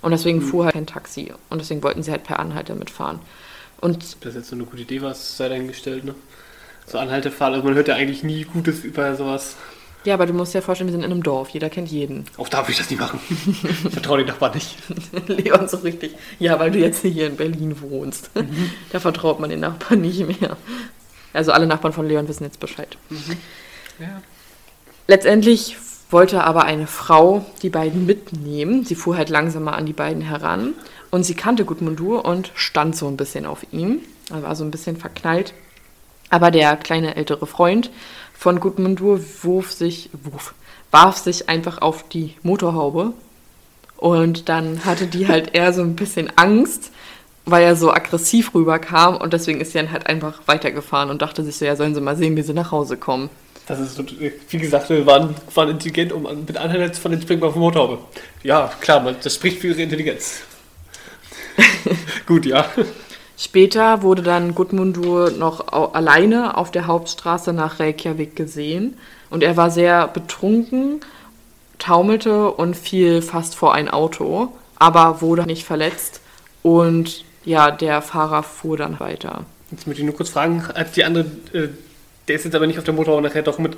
[0.02, 3.20] und deswegen fuhr halt kein Taxi und deswegen wollten sie halt per Anhalter mitfahren.
[3.82, 6.16] Und Das ist jetzt so eine gute Idee, was sei dahingestellt, ne?
[6.88, 9.58] So Anhaltefall, also man hört ja eigentlich nie Gutes über sowas.
[10.06, 12.24] ja, aber du musst dir vorstellen, wir sind in einem Dorf, jeder kennt jeden.
[12.38, 13.20] Auch da würde ich das nicht machen.
[13.48, 14.78] Ich vertraue den Nachbarn nicht.
[15.28, 16.16] Leon so richtig.
[16.40, 18.32] Ja, weil du jetzt hier in Berlin wohnst.
[18.94, 20.56] Da vertraut man den Nachbarn nicht mehr.
[21.36, 22.98] Also alle Nachbarn von Leon wissen jetzt Bescheid.
[24.00, 24.22] Ja.
[25.08, 25.78] Letztendlich
[26.10, 28.86] wollte aber eine Frau die beiden mitnehmen.
[28.86, 30.74] Sie fuhr halt langsamer an die beiden heran.
[31.12, 34.00] Und sie kannte Gudmundur und stand so ein bisschen auf ihm.
[34.30, 35.54] Er war so ein bisschen verknallt.
[36.30, 37.92] Aber der kleine ältere Freund
[38.34, 40.54] von Gudmundur wurf sich, wurf,
[40.92, 43.14] warf sich einfach auf die Motorhaube.
[43.98, 46.92] Und dann hatte die halt eher so ein bisschen Angst,
[47.46, 49.18] weil er so aggressiv rüberkam.
[49.18, 52.02] Und deswegen ist sie dann halt einfach weitergefahren und dachte sich so, ja, sollen sie
[52.02, 53.30] mal sehen, wie sie nach Hause kommen.
[53.68, 54.06] Das ist, so-
[54.50, 57.98] wie gesagt, wir waren, waren intelligent um mit Anhälter von den Springbar auf Motorhaube.
[58.44, 60.42] Ja, klar, man, das spricht für ihre Intelligenz.
[62.28, 62.66] Gut, ja.
[63.38, 68.98] Später wurde dann Gudmundur noch alleine auf der Hauptstraße nach Reykjavik gesehen
[69.30, 71.02] und er war sehr betrunken,
[71.78, 76.22] taumelte und fiel fast vor ein Auto, aber wurde nicht verletzt
[76.64, 79.46] und ja, der Fahrer fuhr dann weiter.
[79.72, 81.70] Jetzt möchte ich nur kurz fragen, hat die andere, äh,
[82.28, 83.78] der ist jetzt aber nicht auf der Motorhaube nachher doch mit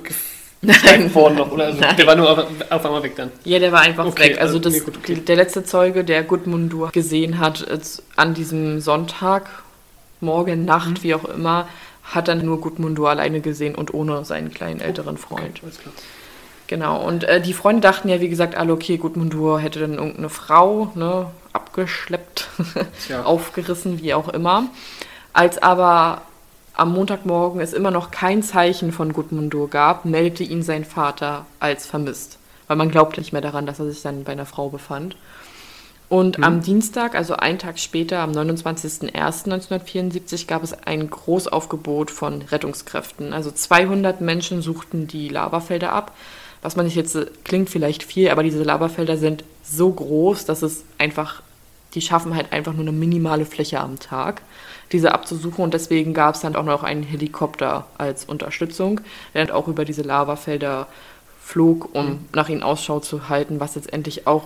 [0.60, 1.14] Nein.
[1.14, 1.66] worden noch, oder?
[1.66, 1.96] Also, Nein.
[1.96, 3.30] der war nur auf, auf einmal weg dann.
[3.44, 4.40] Ja, der war einfach Okay, weg.
[4.40, 5.14] Also also, das, nee, gut, okay.
[5.16, 9.48] der letzte Zeuge, der Gudmundur gesehen hat, ist an diesem Sonntag,
[10.20, 11.02] morgen, Nacht, Mhm.
[11.02, 11.68] wie auch immer,
[12.02, 15.60] hat dann nur Gudmundur alleine gesehen und ohne seinen kleinen älteren Freund.
[15.62, 15.92] Alles klar.
[16.66, 20.28] Genau, und äh, die Freunde dachten ja, wie gesagt, alle, okay, Gudmundur hätte dann irgendeine
[20.28, 21.26] Frau ne,
[21.78, 22.48] abgeschleppt,
[23.06, 23.22] Tja.
[23.24, 24.66] aufgerissen, wie auch immer.
[25.32, 26.22] Als aber
[26.74, 31.86] am Montagmorgen es immer noch kein Zeichen von Gudmundur gab, meldete ihn sein Vater als
[31.86, 32.38] vermisst.
[32.66, 35.16] Weil man glaubte nicht mehr daran, dass er sich dann bei einer Frau befand.
[36.08, 43.34] Und am Dienstag, also einen Tag später, am 29.01.1974, gab es ein Großaufgebot von Rettungskräften.
[43.34, 46.14] Also 200 Menschen suchten die Lavafelder ab.
[46.62, 50.62] Was man nicht jetzt äh, klingt vielleicht viel, aber diese Lavafelder sind so groß, dass
[50.62, 51.42] es einfach,
[51.98, 54.42] die schaffen halt einfach nur eine minimale Fläche am Tag,
[54.92, 55.64] diese abzusuchen.
[55.64, 59.00] Und deswegen gab es dann auch noch einen Helikopter als Unterstützung,
[59.34, 60.86] der dann auch über diese Lavafelder
[61.42, 64.44] flog, um nach ihnen Ausschau zu halten, was letztendlich auch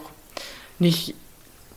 [0.79, 1.15] nicht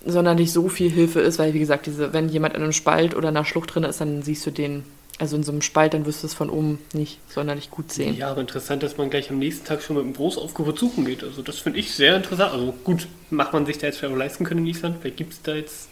[0.06, 3.28] sonderlich so viel Hilfe ist, weil wie gesagt, diese, wenn jemand in einem Spalt oder
[3.28, 4.86] in einer Schlucht drin ist, dann siehst du den,
[5.18, 8.18] also in so einem Spalt, dann wirst du es von oben nicht sonderlich gut sehen.
[8.18, 11.24] Ja, aber interessant, dass man gleich am nächsten Tag schon mit einem Großaufgebot suchen geht.
[11.24, 12.52] Also das finde ich sehr interessant.
[12.54, 14.98] Also gut, macht man sich da jetzt vielleicht auch leisten können in Island.
[15.00, 15.90] Vielleicht gibt es da jetzt,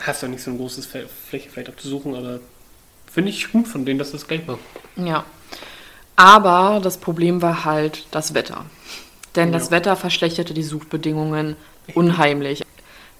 [0.00, 2.40] hast du nicht so ein großes Fläche vielleicht abzusuchen, aber
[3.06, 4.58] finde ich gut von denen, dass das gleich war.
[4.96, 5.24] Ja.
[6.16, 8.66] Aber das Problem war halt das Wetter.
[9.36, 9.70] Denn das Ja.
[9.70, 11.54] Wetter verschlechterte die Suchbedingungen
[11.94, 12.64] unheimlich.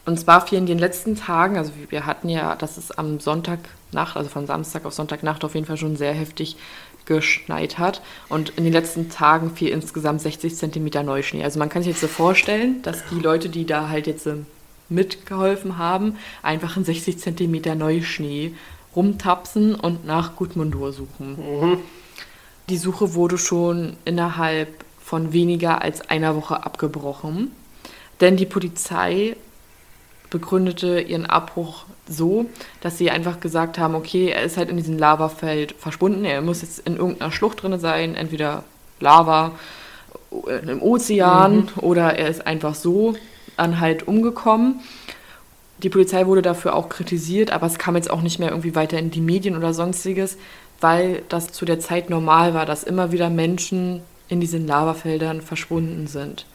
[0.08, 4.16] Und zwar fiel in den letzten Tagen, also wir hatten ja, dass es am Sonntagnacht,
[4.16, 6.56] also von Samstag auf Sonntagnacht auf jeden Fall schon sehr heftig
[7.04, 8.00] geschneit hat.
[8.30, 11.44] Und in den letzten Tagen fiel insgesamt 60 Zentimeter Neuschnee.
[11.44, 14.46] Also man kann sich jetzt so vorstellen, dass die Leute, die da halt jetzt ähm,
[14.88, 18.54] mitgeholfen haben, einfach in 60 Zentimeter Neuschnee
[18.96, 21.80] rumtapsen und nach Gudmundur suchen.
[22.70, 27.52] Die Suche wurde schon innerhalb von weniger als einer Woche abgebrochen,
[28.22, 29.36] denn die Polizei
[30.30, 32.46] begründete ihren Abbruch so,
[32.80, 36.62] dass sie einfach gesagt haben, okay, er ist halt in diesem Lavafeld verschwunden, er muss
[36.62, 38.64] jetzt in irgendeiner Schlucht drin sein, entweder
[39.00, 39.52] Lava
[40.46, 43.14] äh, im Ozean oder er ist einfach so
[43.56, 44.80] an halt umgekommen.
[45.82, 48.98] Die Polizei wurde dafür auch kritisiert, aber es kam jetzt auch nicht mehr irgendwie weiter
[48.98, 50.36] in die Medien oder sonstiges,
[50.80, 56.06] weil das zu der Zeit normal war, dass immer wieder Menschen in diesen Lavafeldern verschwunden
[56.06, 56.46] sind.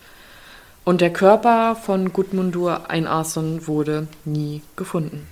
[0.85, 5.27] Und der Körper von Gudmundur Einarsson wurde nie gefunden.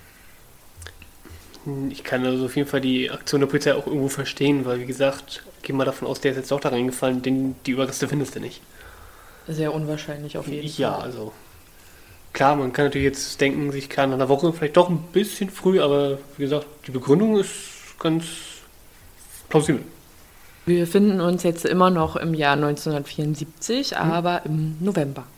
[1.89, 4.85] Ich kann also auf jeden Fall die Aktion der Polizei auch irgendwo verstehen, weil wie
[4.85, 8.35] gesagt, geh mal davon aus, der ist jetzt doch da reingefallen, den, die Überreste findest
[8.35, 8.61] du nicht.
[9.45, 10.99] Sehr unwahrscheinlich auf jeden Ja, Fall.
[10.99, 11.33] also
[12.33, 15.49] klar, man kann natürlich jetzt denken, sich kann in einer Woche vielleicht doch ein bisschen
[15.49, 18.25] früh, aber wie gesagt, die Begründung ist ganz
[19.49, 19.83] plausibel.
[20.65, 25.31] Wir befinden uns jetzt immer noch im Jahr 1974, aber im November.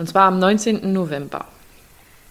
[0.00, 0.94] Und zwar am 19.
[0.94, 1.44] November.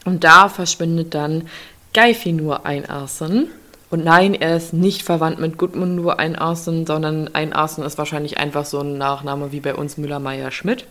[0.04, 1.48] Und da verschwindet dann
[1.94, 3.50] Geifinur Einarsson
[3.92, 8.80] Und nein, er ist nicht verwandt mit Gudmundur Einarsen, sondern Einarsen ist wahrscheinlich einfach so
[8.80, 10.86] ein Nachname wie bei uns Müller-Meyer-Schmidt.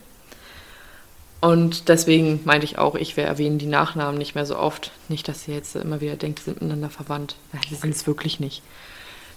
[1.41, 4.91] Und deswegen meinte ich auch, ich erwähne die Nachnamen nicht mehr so oft.
[5.09, 7.35] Nicht, dass ihr jetzt immer wieder denkt, sie sind miteinander verwandt.
[7.51, 8.63] Ja, sie sind es wirklich nicht.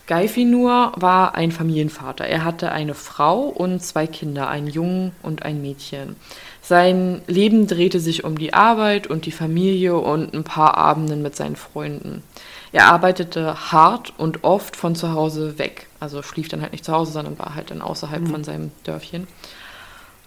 [0.07, 2.25] Geifinur war ein Familienvater.
[2.25, 6.17] Er hatte eine Frau und zwei Kinder, einen Jungen und ein Mädchen.
[6.65, 11.35] Sein Leben drehte sich um die Arbeit und die Familie und ein paar Abenden mit
[11.35, 12.23] seinen Freunden.
[12.71, 15.89] Er arbeitete hart und oft von zu Hause weg.
[15.99, 18.27] Also schlief dann halt nicht zu Hause, sondern war halt dann außerhalb mhm.
[18.29, 19.27] von seinem Dörfchen.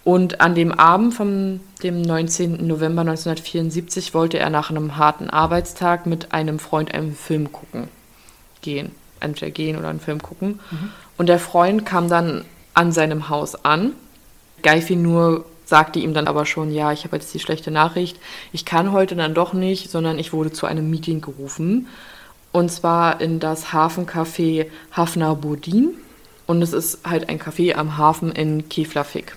[0.04, 2.64] Und an dem Abend vom dem 19.
[2.66, 7.88] November 1974 wollte er nach einem harten Arbeitstag mit einem Freund einen Film gucken.
[8.60, 8.92] Gehen.
[9.18, 10.60] Entweder gehen oder einen Film gucken.
[10.70, 10.90] Mhm.
[11.16, 12.44] Und der Freund kam dann
[12.74, 13.94] an seinem Haus an.
[14.62, 18.18] Geifi nur sagte ihm dann aber schon, ja, ich habe jetzt die schlechte Nachricht.
[18.52, 21.88] Ich kann heute dann doch nicht, sondern ich wurde zu einem Meeting gerufen.
[22.52, 25.90] Und zwar in das Hafencafé Hafner Bodin.
[26.46, 29.36] Und es ist halt ein Café am Hafen in Keflavik.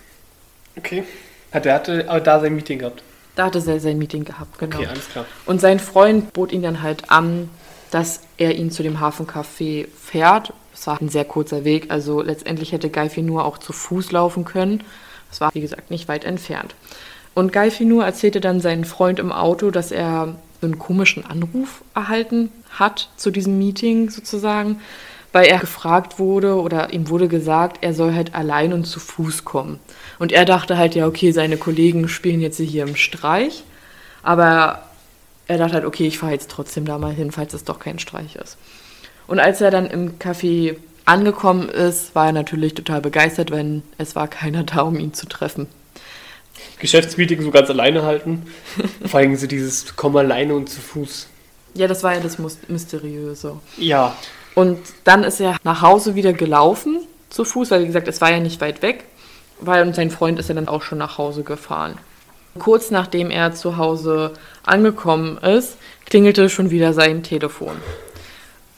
[0.78, 1.04] Okay.
[1.52, 3.04] Hat er hatte aber da sein Meeting gehabt?
[3.36, 4.78] Da hatte er sein Meeting gehabt, genau.
[4.78, 5.26] Okay, alles klar.
[5.48, 7.50] Und sein Freund bot ihn dann halt an,
[7.90, 10.54] dass er ihn zu dem Hafencafé fährt.
[10.74, 14.46] Es war ein sehr kurzer Weg, also letztendlich hätte Geifi nur auch zu Fuß laufen
[14.46, 14.84] können.
[15.32, 16.76] Es war, wie gesagt, nicht weit entfernt.
[17.34, 22.52] Und Geifi nur erzählte dann seinen Freund im Auto, dass er einen komischen Anruf erhalten
[22.72, 24.82] hat zu diesem Meeting sozusagen,
[25.32, 29.46] weil er gefragt wurde oder ihm wurde gesagt, er soll halt allein und zu Fuß
[29.46, 29.80] kommen.
[30.18, 33.64] Und er dachte halt, ja, okay, seine Kollegen spielen jetzt hier im Streich,
[34.24, 34.84] aber
[35.48, 38.00] er dachte halt, okay, ich fahre jetzt trotzdem da mal hin, falls es doch kein
[38.00, 38.58] Streich ist.
[39.28, 40.76] Und als er dann im Café
[41.10, 45.28] angekommen ist, war er natürlich total begeistert, wenn es war keiner da, um ihn zu
[45.28, 45.68] treffen.
[46.80, 48.46] Geschäftsmeeting so ganz alleine halten.
[49.06, 51.28] Vor allem so dieses Komm alleine und zu Fuß.
[51.74, 53.58] Ja, das war ja das Mysteriöse.
[53.78, 54.16] Ja.
[54.56, 58.32] Und dann ist er nach Hause wieder gelaufen zu Fuß, weil wie gesagt, es war
[58.32, 59.06] ja nicht weit weg,
[59.60, 61.98] weil sein Freund ist ja dann auch schon nach Hause gefahren.
[62.58, 67.78] Kurz nachdem er zu Hause angekommen ist, klingelte schon wieder sein Telefon.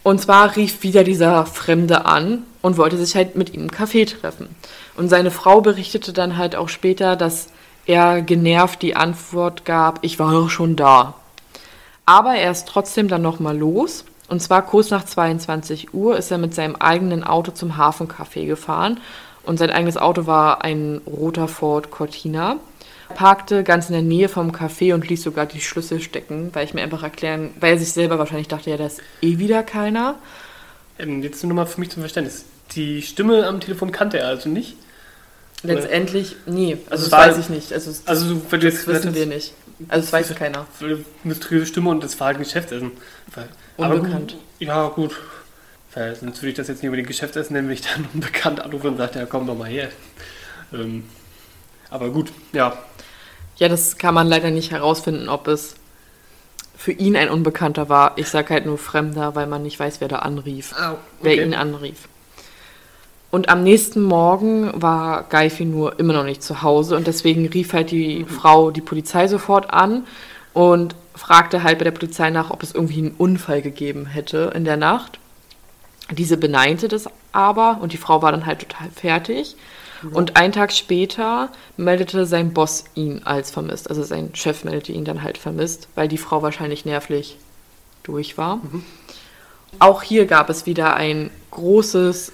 [0.04, 4.08] Und zwar rief wieder dieser Fremde an und wollte sich halt mit ihm im Café
[4.08, 4.56] treffen.
[4.98, 7.50] Und seine Frau berichtete dann halt auch später, dass
[7.86, 11.16] er genervt die Antwort gab, ich war doch schon da.
[12.06, 14.06] Aber er ist trotzdem dann nochmal los.
[14.28, 19.00] Und zwar kurz nach 22 Uhr ist er mit seinem eigenen Auto zum Hafencafé gefahren.
[19.44, 22.58] Und sein eigenes Auto war ein roter Ford Cortina.
[23.12, 26.64] Er parkte ganz in der Nähe vom Café und ließ sogar die Schlüssel stecken, weil
[26.64, 29.64] ich mir einfach erklären, weil er sich selber wahrscheinlich dachte, ja, da ist eh wieder
[29.64, 30.16] keiner.
[30.98, 32.46] Ähm, jetzt nur mal für mich zum Verständnis.
[32.74, 34.78] Die Stimme am Telefon kannte er also nicht?
[35.62, 36.78] Letztendlich, nie.
[36.90, 37.74] Also, also das weiß ich nicht.
[37.74, 39.54] Also, das, also wenn du jetzt das wissen wir nicht.
[39.90, 40.66] Also das weiß keiner.
[41.26, 42.92] Mysteriöse Stimme und das war halt ein Geschäftsessen.
[43.76, 44.32] Unbekannt.
[44.32, 45.20] Gut, ja, gut.
[45.94, 48.62] Weil sonst würde ich das jetzt nicht über den Geschäftsessen nennen, wenn ich dann unbekannt
[48.62, 49.90] anrufe und sage, ja komm doch mal her.
[50.72, 51.04] Ähm,
[51.90, 52.74] aber gut, ja.
[53.62, 55.76] Ja, das kann man leider nicht herausfinden, ob es
[56.76, 58.14] für ihn ein Unbekannter war.
[58.16, 60.74] Ich sage halt nur Fremder, weil man nicht weiß, wer da anrief.
[60.76, 60.98] Oh, okay.
[61.22, 62.08] Wer ihn anrief.
[63.30, 67.74] Und am nächsten Morgen war Geifi nur immer noch nicht zu Hause und deswegen rief
[67.74, 68.28] halt die mhm.
[68.30, 70.08] Frau die Polizei sofort an
[70.54, 74.66] und fragte halt bei der Polizei nach, ob es irgendwie einen Unfall gegeben hätte in
[74.66, 75.20] der Nacht.
[76.10, 79.56] Diese beneinte das aber und die Frau war dann halt total fertig.
[80.10, 83.90] Und einen Tag später meldete sein Boss ihn als vermisst.
[83.90, 87.38] Also sein Chef meldete ihn dann halt vermisst, weil die Frau wahrscheinlich nervlich
[88.04, 88.58] durch war.
[88.58, 88.84] Mhm.
[89.80, 92.32] Auch hier gab es wieder ein großes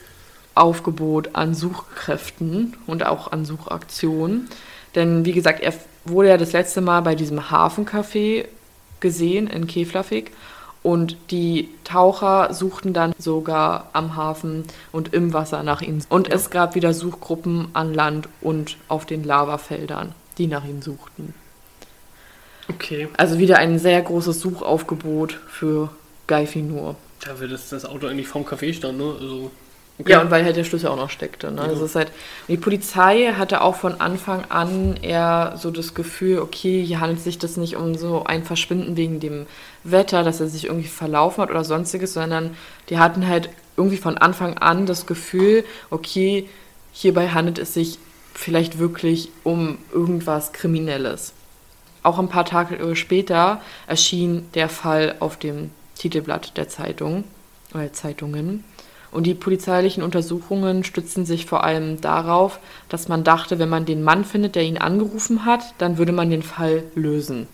[0.56, 4.50] Aufgebot an Suchkräften und auch an Suchaktionen.
[4.96, 5.74] Denn wie gesagt, er
[6.06, 8.46] wurde ja das letzte Mal bei diesem Hafencafé
[9.00, 10.32] gesehen in Keflavik
[10.88, 16.00] und die Taucher suchten dann sogar am Hafen und im Wasser nach ihm.
[16.08, 21.34] Und es gab wieder Suchgruppen an Land und auf den Lavafeldern, die nach ihm suchten.
[22.70, 23.10] Okay.
[23.18, 25.90] Also wieder ein sehr großes Suchaufgebot für
[26.26, 26.96] Geifinur.
[27.20, 29.14] Da wird das, das Auto eigentlich vom Café stand, ne?
[29.20, 29.52] Also
[30.00, 30.12] Okay.
[30.12, 31.52] Ja, und weil halt der Schlüssel auch noch steckte.
[31.52, 31.62] Ne?
[31.62, 32.12] Also es ist halt,
[32.48, 37.40] die Polizei hatte auch von Anfang an eher so das Gefühl, okay, hier handelt sich
[37.40, 39.48] das nicht um so ein Verschwinden wegen dem
[39.84, 42.56] Wetter, dass er sich irgendwie verlaufen hat oder sonstiges, sondern
[42.90, 46.48] die hatten halt irgendwie von Anfang an das Gefühl, okay,
[46.92, 47.98] hierbei handelt es sich
[48.36, 51.34] vielleicht wirklich um irgendwas Kriminelles.
[52.04, 57.24] Auch ein paar Tage später erschien der Fall auf dem Titelblatt der Zeitung
[57.74, 58.64] oder Zeitungen.
[59.18, 64.04] Und die polizeilichen Untersuchungen stützen sich vor allem darauf, dass man dachte, wenn man den
[64.04, 67.48] Mann findet, der ihn angerufen hat, dann würde man den Fall lösen.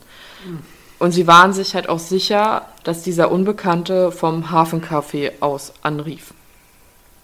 [0.99, 6.34] Und sie waren sich halt auch sicher, dass dieser Unbekannte vom Hafencafé aus anrief.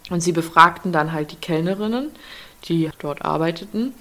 [0.10, 2.10] Und sie befragten dann halt die Kellnerinnen,
[2.63, 3.93] die dort arbeiteten.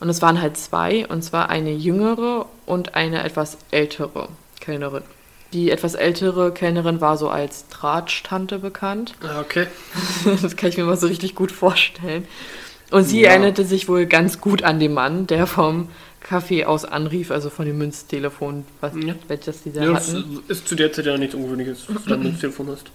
[0.00, 5.04] Und es waren halt zwei, und zwar eine jüngere und eine etwas ältere Kellnerin.
[5.56, 9.14] Die etwas ältere Kellnerin war so als Drahtstante bekannt.
[9.22, 9.66] Ah, Okay.
[10.42, 12.26] Das kann ich mir mal so richtig gut vorstellen.
[12.90, 13.30] Und sie Ja.
[13.30, 15.88] erinnerte sich wohl ganz gut an den Mann, der vom
[16.28, 19.14] Café aus anrief, also von dem Münztelefon, was, Ja.
[19.28, 20.40] welches sie da Ja, das hatten.
[20.46, 22.90] ist zu der Zeit ja nichts Ungewöhnliches, dass du ein Telefon hast.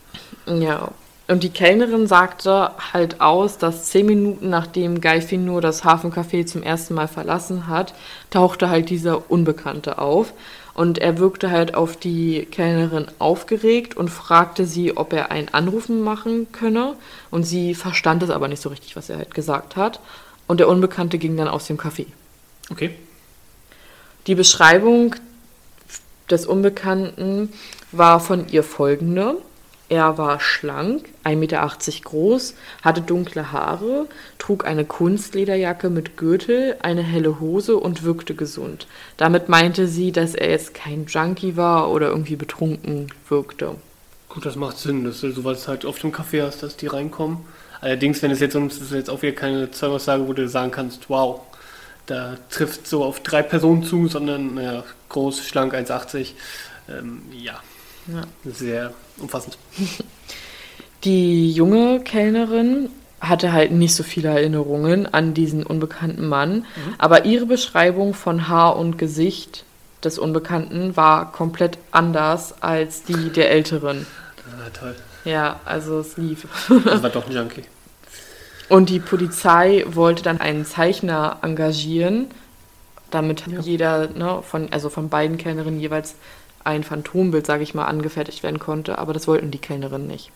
[0.62, 0.90] Ja.
[1.28, 6.62] Und die Kellnerin sagte halt aus, dass zehn Minuten nachdem Guy nur das Hafencafé zum
[6.62, 7.96] ersten Mal verlassen hat,
[8.30, 10.34] tauchte halt dieser Unbekannte auf.
[10.74, 16.02] Und er wirkte halt auf die Kellnerin aufgeregt und fragte sie, ob er einen Anrufen
[16.02, 16.96] machen könne.
[17.30, 20.00] Und sie verstand es aber nicht so richtig, was er halt gesagt hat.
[20.48, 22.06] Und der Unbekannte ging dann aus dem Café.
[22.70, 22.96] Okay.
[24.28, 25.16] Die Beschreibung
[26.30, 27.52] des Unbekannten
[27.92, 29.38] war von ihr folgende.
[29.92, 31.70] Er war schlank, 1,80 Meter
[32.06, 38.88] groß, hatte dunkle Haare, trug eine Kunstlederjacke mit Gürtel, eine helle Hose und wirkte gesund.
[39.18, 43.76] Damit meinte sie, dass er jetzt kein Junkie war oder irgendwie betrunken wirkte.
[44.30, 47.40] Gut, das macht Sinn, dass du sowas halt auf dem Café hast, dass die reinkommen.
[47.82, 51.10] Allerdings, wenn es jetzt, das ist jetzt auch wieder keine Zeugaussage, wo du sagen kannst,
[51.10, 51.42] wow,
[52.06, 56.28] da trifft so auf drei Personen zu, sondern naja, groß, schlank, 1,80.
[56.88, 57.60] Ähm, ja,
[58.08, 58.24] Ja.
[58.46, 59.58] sehr umfassend.
[61.04, 66.66] Die junge Kellnerin hatte halt nicht so viele Erinnerungen an diesen unbekannten Mann,
[66.98, 69.64] aber ihre Beschreibung von Haar und Gesicht
[70.04, 74.06] des Unbekannten war komplett anders als die der Älteren.
[74.60, 74.96] Ah, toll.
[75.26, 76.48] Ja, also es lief.
[76.86, 77.64] Das war doch ein Junkie.
[78.70, 82.28] Und die Polizei wollte dann einen Zeichner engagieren,
[83.12, 83.60] damit Ja.
[83.60, 86.16] jeder ne, von, also von beiden Kellnerinnen jeweils
[86.64, 90.32] ein Phantombild, sage ich mal, angefertigt werden konnte, aber das wollten die Kellnerinnen nicht.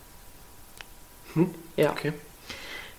[1.34, 1.50] Hm?
[1.76, 1.90] Ja.
[1.90, 2.12] Okay.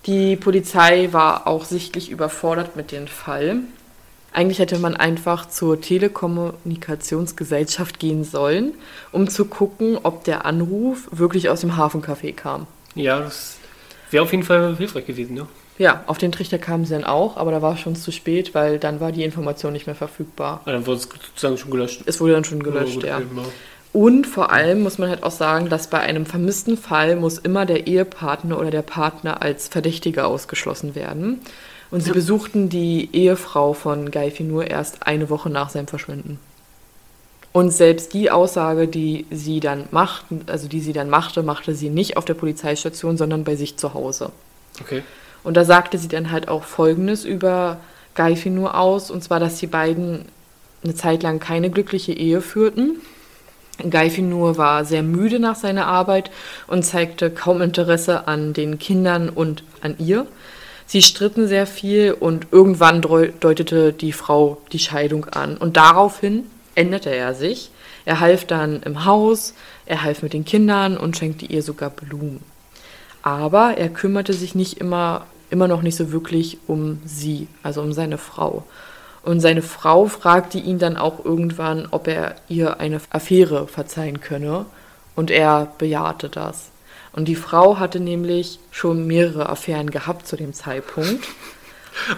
[0.06, 3.60] Die Polizei war auch sichtlich überfordert mit dem Fall.
[4.32, 8.74] Eigentlich hätte man einfach zur Telekommunikationsgesellschaft gehen sollen,
[9.12, 12.68] um zu gucken, ob der Anruf wirklich aus dem Hafencafé kam.
[12.94, 13.58] Ja, das
[14.12, 15.48] wäre auf jeden Fall hilfreich gewesen, ne?
[15.78, 18.56] Ja, auf den Trichter kamen sie dann auch, aber da war es schon zu spät,
[18.56, 20.62] weil dann war die Information nicht mehr verfügbar.
[20.64, 22.02] Aber dann wurde es sozusagen schon gelöscht.
[22.06, 23.20] Es wurde dann schon gelöscht, ja.
[23.20, 23.26] ja.
[23.94, 27.66] Und vor allem muss man halt auch sagen, dass bei einem vermissten Fall muss immer
[27.66, 31.42] der Ehepartner oder der Partner als Verdächtiger ausgeschlossen werden.
[31.90, 32.14] Und sie Ja.
[32.14, 36.40] besuchten die Ehefrau von Guy Finur erst eine Woche nach seinem Verschwinden.
[37.54, 41.90] Und selbst die Aussage, die sie dann machten, also die sie dann machte, machte sie
[41.90, 44.32] nicht auf der Polizeistation, sondern bei sich zu Hause.
[44.82, 45.02] Okay.
[45.48, 47.78] Und da sagte sie dann halt auch Folgendes über
[48.16, 50.26] Guy Finur aus, und zwar, dass die beiden
[50.84, 52.98] eine Zeit lang keine glückliche Ehe führten.
[53.90, 56.32] Guy Finur war sehr müde nach seiner Arbeit
[56.68, 60.28] und zeigte kaum Interesse an den Kindern und an ihr.
[60.86, 65.56] Sie stritten sehr viel und irgendwann deutete die Frau die Scheidung an.
[65.56, 66.44] Und daraufhin
[66.76, 67.72] änderte er sich.
[68.04, 69.54] Er half dann im Haus,
[69.86, 72.44] er half mit den Kindern und schenkte ihr sogar Blumen.
[73.22, 77.94] Aber er kümmerte sich nicht immer, immer noch nicht so wirklich um sie, also um
[77.94, 78.64] seine Frau.
[79.24, 84.66] Und seine Frau fragte ihn dann auch irgendwann, ob er ihr eine Affäre verzeihen könne.
[85.16, 86.70] Und er bejahte das.
[87.12, 91.28] Und die Frau hatte nämlich schon mehrere Affären gehabt zu dem Zeitpunkt.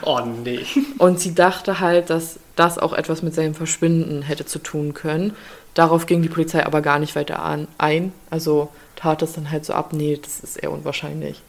[0.02, 0.65] Oh nee.
[0.98, 5.38] Und sie dachte halt, dass das auch etwas mit seinem Verschwinden hätte zu tun können.
[5.74, 8.12] Darauf ging die Polizei aber gar nicht weiter an, ein.
[8.30, 11.41] Also tat es dann halt so ab, nee, das ist eher unwahrscheinlich.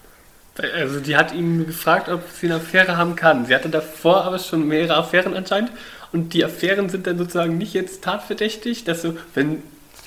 [0.74, 3.46] Also die hat ihn gefragt, ob sie eine Affäre haben kann.
[3.46, 5.70] Sie hatte davor aber schon mehrere Affären anscheinend.
[6.12, 9.62] Und die Affären sind dann sozusagen nicht jetzt tatverdächtig, dass so, wenn.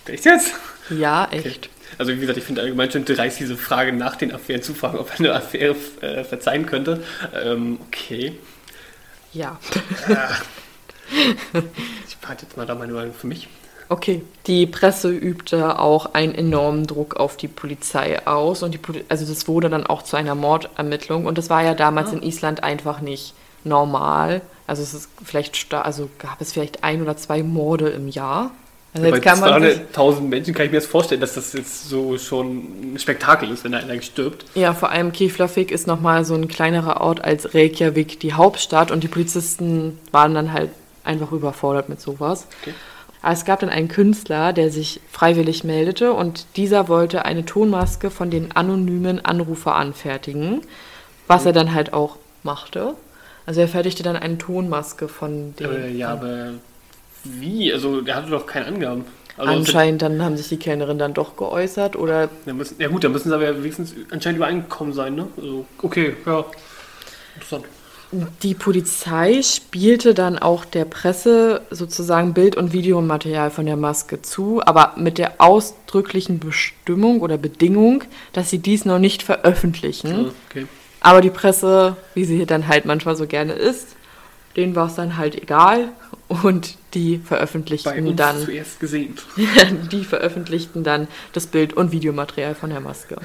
[0.05, 0.53] Echt jetzt?
[0.89, 1.69] Ja, echt.
[1.97, 4.97] Also wie gesagt, ich finde allgemein schon dreist, diese Frage nach den Affären zu fragen,
[4.97, 7.03] ob er eine Affäre äh, verzeihen könnte.
[7.33, 8.37] Ähm, okay.
[9.31, 9.59] Ja.
[12.07, 13.49] Ich warte jetzt mal da meine Meinung für mich.
[13.89, 14.21] Okay.
[14.47, 19.25] Die Presse übte auch einen enormen Druck auf die Polizei aus und die Poli also
[19.25, 22.13] das wurde dann auch zu einer Mordermittlung und das war ja damals Ah.
[22.13, 24.41] in Island einfach nicht normal.
[24.67, 28.51] Also es ist vielleicht also gab es vielleicht ein oder zwei Morde im Jahr.
[28.95, 31.53] Also Bei jetzt kann man sich, 200.000 Menschen kann ich mir jetzt vorstellen, dass das
[31.53, 34.45] jetzt so schon ein Spektakel ist, wenn da einer stirbt.
[34.53, 39.03] ja, vor allem Keflavik ist nochmal so ein kleinerer Ort als Reykjavik, die Hauptstadt und
[39.03, 40.69] die Polizisten waren dann halt
[41.03, 42.47] einfach überfordert mit sowas.
[42.61, 42.73] Okay.
[43.23, 48.11] Aber Es gab dann einen Künstler, der sich freiwillig meldete und dieser wollte eine Tonmaske
[48.11, 50.61] von den anonymen Anrufer anfertigen,
[51.25, 52.95] was er dann halt auch machte.
[53.45, 55.71] Also er fertigte dann eine Tonmaske von den.
[55.71, 56.49] Äh, ja, aber
[57.23, 57.71] wie?
[57.71, 59.05] Also der hatte doch keine Angaben.
[59.37, 63.05] Also Anscheinend dann haben sich die Kellnerin dann doch geäußert oder Ja, müssen, ja gut,
[63.05, 65.27] dann müssen sie aber ja wenigstens anscheinend übereingekommen sein, ne?
[65.37, 66.45] Also, okay, ja.
[67.35, 67.65] Interessant.
[68.41, 74.61] Die Polizei spielte dann auch der Presse sozusagen Bild- und Videomaterial von der Maske zu,
[74.63, 80.25] aber mit der ausdrücklichen Bestimmung oder Bedingung, dass sie dies noch nicht veröffentlichen.
[80.25, 80.67] Ja, okay.
[81.01, 83.95] Aber die Presse, wie sie dann halt manchmal so gerne ist,
[84.55, 85.89] denen war es dann halt egal
[86.27, 88.47] und die veröffentlichten dann
[89.91, 93.17] die veröffentlichten dann das Bild- und Videomaterial von der Maske.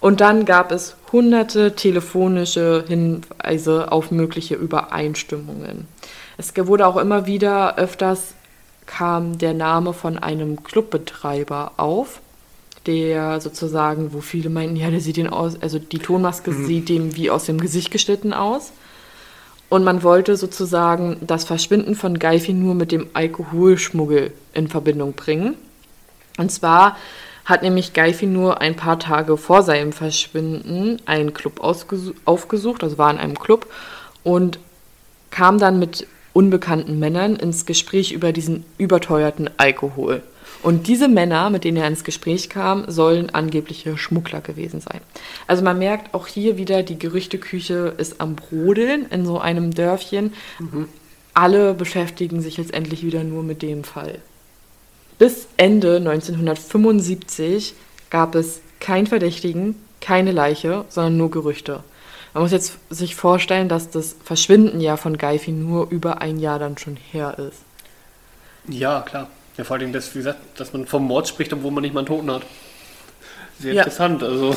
[0.00, 5.86] Und dann gab es hunderte telefonische Hinweise auf mögliche Übereinstimmungen.
[6.38, 8.34] Es wurde auch immer wieder öfters
[8.86, 12.20] kam der Name von einem Clubbetreiber auf,
[12.86, 17.14] der sozusagen, wo viele meinten, ja, der sieht den aus, also die Tonmaske sieht dem
[17.14, 18.72] wie aus dem Gesicht geschnitten aus.
[19.68, 25.54] Und man wollte sozusagen das Verschwinden von Geifi nur mit dem Alkoholschmuggel in Verbindung bringen.
[26.38, 26.96] Und zwar
[27.50, 33.10] hat nämlich Geifi nur ein paar Tage vor seinem Verschwinden einen Club aufgesucht, also war
[33.10, 33.66] in einem Club
[34.22, 34.58] und
[35.30, 40.22] kam dann mit unbekannten Männern ins Gespräch über diesen überteuerten Alkohol.
[40.62, 45.00] Und diese Männer, mit denen er ins Gespräch kam, sollen angebliche Schmuggler gewesen sein.
[45.46, 50.34] Also man merkt auch hier wieder, die Gerüchteküche ist am Brodeln in so einem Dörfchen.
[51.32, 54.18] Alle beschäftigen sich jetzt endlich wieder nur mit dem Fall.
[55.20, 57.74] Bis Ende 1975
[58.08, 61.84] gab es keinen Verdächtigen, keine Leiche, sondern nur Gerüchte.
[62.32, 66.58] Man muss jetzt sich vorstellen, dass das Verschwinden ja von Geifi nur über ein Jahr
[66.58, 67.58] dann schon her ist.
[68.66, 69.28] Ja, klar.
[69.58, 72.00] Ja, vor allem, dass, wie gesagt, dass man vom Mord spricht, obwohl man nicht mal
[72.00, 72.42] einen Toten hat.
[73.58, 73.82] Sehr Ja.
[73.82, 74.22] interessant.
[74.22, 74.56] Also,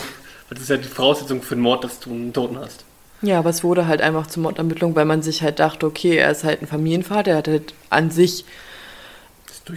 [0.50, 2.86] das ist ja die Voraussetzung für einen Mord, dass du einen Toten hast.
[3.22, 6.32] Ja, aber es wurde halt einfach zur Mordermittlung, weil man sich halt dachte, okay, er
[6.32, 8.46] ist halt ein Familienvater, er hat halt an sich.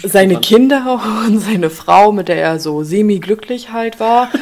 [0.03, 4.31] Seine Kinder und seine Frau, mit der er so semi-glücklich halt war.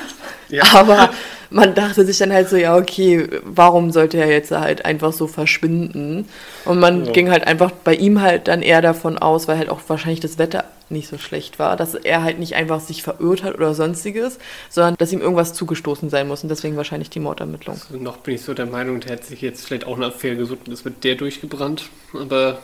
[0.50, 0.62] Ja.
[0.74, 1.08] Aber
[1.50, 5.26] man dachte sich dann halt so, ja, okay, warum sollte er jetzt halt einfach so
[5.26, 6.28] verschwinden?
[6.66, 7.12] Und man Ja.
[7.12, 10.38] ging halt einfach bei ihm halt dann eher davon aus, weil halt auch wahrscheinlich das
[10.38, 14.38] Wetter nicht so schlecht war, dass er halt nicht einfach sich verirrt hat oder sonstiges,
[14.68, 17.80] sondern dass ihm irgendwas zugestoßen sein muss und deswegen wahrscheinlich die Mordermittlung.
[17.90, 20.36] Also noch bin ich so der Meinung, der hat sich jetzt vielleicht auch eine Affäre
[20.36, 21.86] gesucht und ist mit der durchgebrannt.
[22.12, 22.58] Aber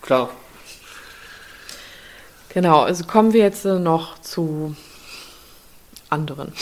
[0.00, 0.30] klar,
[2.56, 4.74] Genau, also kommen wir jetzt äh, noch zu
[6.08, 6.54] anderen.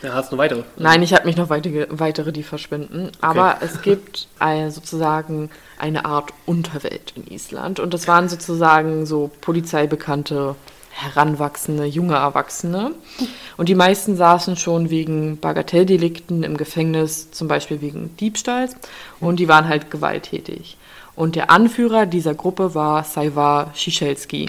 [0.00, 0.62] er hat noch weitere.
[0.76, 3.10] Nein, ich habe mich noch weitere, weitere, die verschwinden.
[3.20, 7.80] Aber es gibt eine, sozusagen eine Art Unterwelt in Island.
[7.80, 10.54] Und das waren sozusagen so polizeibekannte,
[10.92, 12.92] heranwachsende, junge Erwachsene.
[13.56, 18.76] Und die meisten saßen schon wegen Bagatelldelikten im Gefängnis, zum Beispiel wegen Diebstahls.
[19.18, 20.76] Und die waren halt gewalttätig.
[21.16, 24.48] Und der Anführer dieser Gruppe war Saivar Shishelski.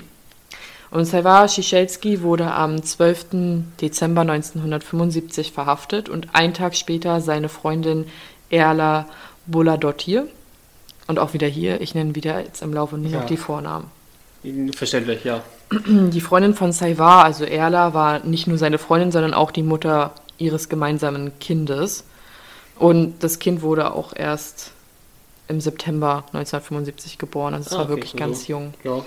[0.94, 3.26] Und Saivar Shishelski wurde am 12.
[3.82, 8.06] Dezember 1975 verhaftet und einen Tag später seine Freundin
[8.52, 9.08] Erla
[9.48, 10.28] Buladottir.
[11.08, 13.20] Und auch wieder hier, ich nenne wieder jetzt im Laufe nur Ja.
[13.22, 13.88] noch die Vornamen.
[14.76, 15.41] Verständlich, ja.
[15.72, 20.12] Die Freundin von Saivar, also Erla, war nicht nur seine Freundin, sondern auch die Mutter
[20.38, 22.04] ihres gemeinsamen Kindes.
[22.78, 24.72] Und das Kind wurde auch erst
[25.48, 27.54] im September 1975 geboren.
[27.56, 28.74] Also es Ah, war okay, wirklich also- ganz jung.
[28.84, 29.04] Ja.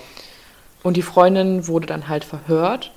[0.83, 2.91] Und die Freundin wurde dann halt verhört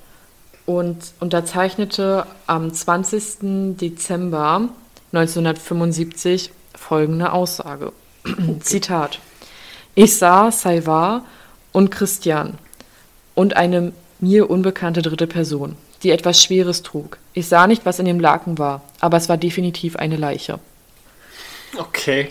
[0.65, 3.77] und unterzeichnete am 20.
[3.77, 4.69] Dezember
[5.11, 7.91] 1975 folgende Aussage.
[8.61, 9.19] Zitat.
[9.95, 11.25] Ich sah Saivar
[11.71, 12.57] und Christian
[13.35, 17.17] und eine mir unbekannte dritte Person, die etwas Schweres trug.
[17.33, 20.59] Ich sah nicht, was in dem Laken war, aber es war definitiv eine Leiche.
[21.77, 22.29] Okay.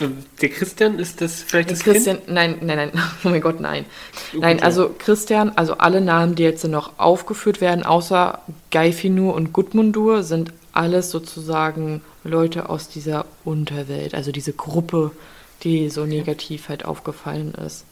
[0.00, 2.90] Ähm, Der Christian, ist das vielleicht das Christian, nein, nein, nein,
[3.24, 3.84] oh mein Gott, nein.
[4.32, 8.40] Nein, also Christian, also alle Namen, die jetzt noch aufgeführt werden, außer
[8.70, 15.10] Geifinur und Gudmundur, sind alles sozusagen Leute aus dieser Unterwelt, also diese Gruppe,
[15.62, 17.84] die so negativ halt aufgefallen ist.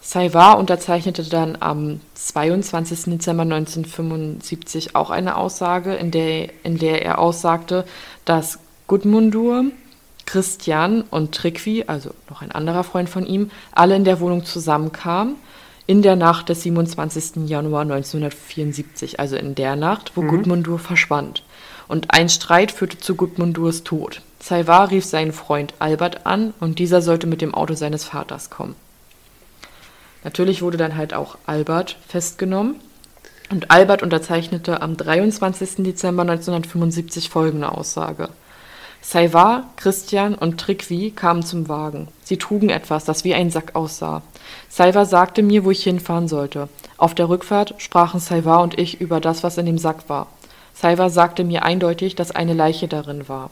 [0.00, 3.04] Saivar unterzeichnete dann am 22.
[3.04, 7.86] Dezember 1975 auch eine Aussage, in der, in der er aussagte,
[8.26, 9.64] dass Gudmundur,
[10.26, 15.36] Christian und Trikvi, also noch ein anderer Freund von ihm, alle in der Wohnung zusammenkamen
[15.86, 17.46] in der Nacht des 27.
[17.46, 21.42] Januar 1974, also in der Nacht, wo Gudmundur verschwand.
[21.88, 24.22] Und ein Streit führte zu Gudmundurs Tod.
[24.40, 28.74] Saivar rief seinen Freund Albert an und dieser sollte mit dem Auto seines Vaters kommen.
[30.22, 32.76] Natürlich wurde dann halt auch Albert festgenommen.
[33.50, 35.84] Und Albert unterzeichnete am 23.
[35.84, 38.30] Dezember 1975 folgende Aussage.
[39.06, 42.08] Saivar, Christian und Trikwi kamen zum Wagen.
[42.24, 44.22] Sie trugen etwas, das wie ein Sack aussah.
[44.70, 46.70] Saivar sagte mir, wo ich hinfahren sollte.
[46.96, 50.28] Auf der Rückfahrt sprachen Saivar und ich über das, was in dem Sack war.
[50.72, 53.50] Saivar sagte mir eindeutig, dass eine Leiche darin war.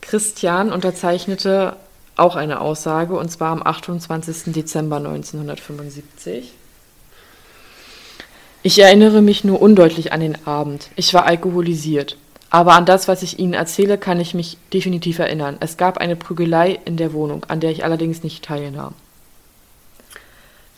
[0.00, 1.76] Christian unterzeichnete
[2.16, 4.54] auch eine Aussage, und zwar am 28.
[4.54, 6.52] Dezember 1975.
[8.62, 10.88] Ich erinnere mich nur undeutlich an den Abend.
[10.96, 12.16] Ich war alkoholisiert.
[12.50, 15.58] Aber an das, was ich Ihnen erzähle, kann ich mich definitiv erinnern.
[15.60, 18.94] Es gab eine Prügelei in der Wohnung, an der ich allerdings nicht teilnahm.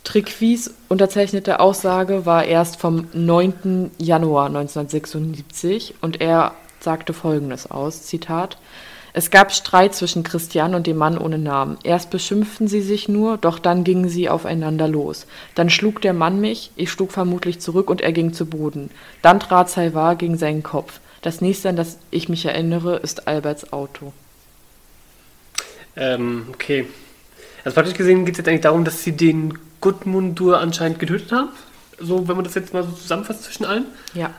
[0.02, 3.92] Trickwies unterzeichnete Aussage war erst vom 9.
[3.98, 8.56] Januar 1976 und er sagte folgendes aus, Zitat,
[9.12, 11.78] es gab Streit zwischen Christian und dem Mann ohne Namen.
[11.82, 15.26] Erst beschimpften sie sich nur, doch dann gingen sie aufeinander los.
[15.54, 18.90] Dann schlug der Mann mich, ich schlug vermutlich zurück und er ging zu Boden.
[19.20, 21.00] Dann trat Salvar gegen seinen Kopf.
[21.22, 24.12] Das nächste, an das ich mich erinnere, ist Alberts Auto.
[25.96, 26.86] Ähm, okay.
[27.64, 31.50] Also praktisch gesehen geht es jetzt eigentlich darum, dass sie den Gudmundur anscheinend getötet haben.
[31.98, 33.86] So, wenn man das jetzt mal so zusammenfasst zwischen allen.
[34.14, 34.32] Ja.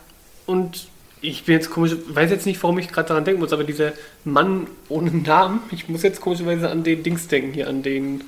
[0.47, 0.87] Und
[1.21, 3.93] ich bin jetzt komisch, weiß jetzt nicht, warum ich gerade daran denken muss, aber dieser
[4.23, 8.23] Mann ohne Namen, ich muss jetzt komischerweise an den Dings denken hier, an den.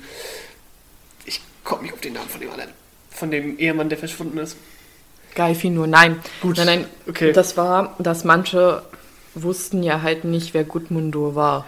[1.24, 2.70] Ich komme nicht auf den Namen von dem anderen.
[3.10, 4.56] Von dem Ehemann, der verschwunden ist.
[5.34, 6.16] Geifi nur, nein.
[6.40, 6.56] Gut.
[6.58, 6.84] Nein, nein.
[7.08, 7.32] Okay.
[7.32, 8.82] Das war, dass manche
[9.34, 11.64] wussten ja halt nicht, wer Gudmundur war.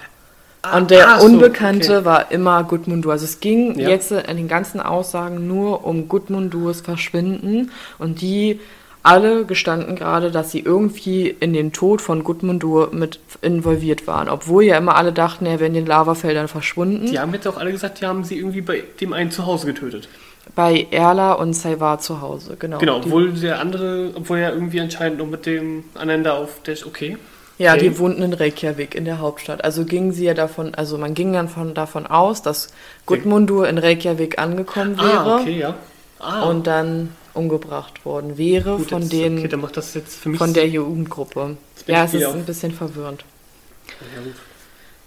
[0.63, 2.05] Ah, Und der ach so, Unbekannte okay.
[2.05, 3.13] war immer Gudmundur.
[3.13, 3.89] Also es ging Ja.
[3.89, 7.71] jetzt in den ganzen Aussagen nur um Gudmundurs Verschwinden.
[7.99, 8.61] Und die
[9.03, 14.29] alle gestanden gerade, dass sie irgendwie in den Tod von Gudmundur mit involviert waren.
[14.29, 17.07] Obwohl ja immer alle dachten, er wäre in den Lavafeldern verschwunden.
[17.07, 19.67] Die haben jetzt auch alle gesagt, die haben sie irgendwie bei dem einen zu Hause
[19.67, 20.09] getötet.
[20.55, 22.79] Bei Erla und Saivar zu Hause, genau.
[22.79, 26.77] Genau, obwohl der andere, obwohl er irgendwie anscheinend noch mit dem anderen da auf der.
[26.87, 27.19] Okay.
[27.59, 27.89] Ja, Okay.
[27.89, 29.65] die wohnten in Reykjavik in der Hauptstadt.
[29.65, 32.69] Also gingen sie ja davon, also man ging dann von, davon aus, dass
[33.07, 35.75] Gudmundur in Reykjavik angekommen wäre Ah, okay, ja.
[36.19, 40.17] Ah, und dann umgebracht worden wäre gut, von jetzt- den Okay, dann macht das jetzt
[40.21, 40.39] für mich.
[40.39, 41.57] von der Jugendgruppe.
[41.87, 43.25] Ja, es ist auf- ein bisschen verwirrend.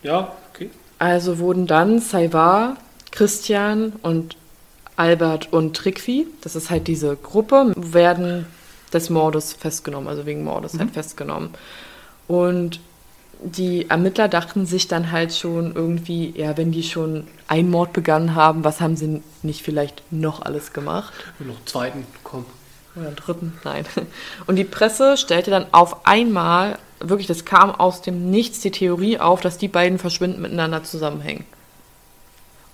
[0.04, 0.70] Ja, okay.
[0.98, 2.78] Also wurden dann Saivar,
[3.12, 4.36] Christian und
[5.00, 8.46] Albert und Trikvi, das ist halt diese Gruppe, werden
[8.92, 10.80] des Mordes festgenommen, also wegen Mordes Mhm.
[10.80, 11.52] halt festgenommen.
[12.28, 12.80] Und
[13.42, 18.36] die Ermittler dachten sich dann halt schon irgendwie, ja, wenn die schon einen Mord begangen
[18.36, 21.14] haben, was haben sie nicht vielleicht noch alles gemacht?
[21.40, 22.46] Und noch einen zweiten, komm.
[22.96, 23.54] Oder einen dritten?
[23.64, 23.86] Nein.
[24.48, 29.20] Und die Presse stellte dann auf einmal, wirklich, das kam aus dem Nichts, die Theorie
[29.20, 31.46] auf, dass die beiden verschwinden miteinander zusammenhängen.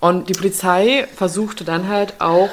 [0.00, 2.50] Und die Polizei versuchte dann halt auch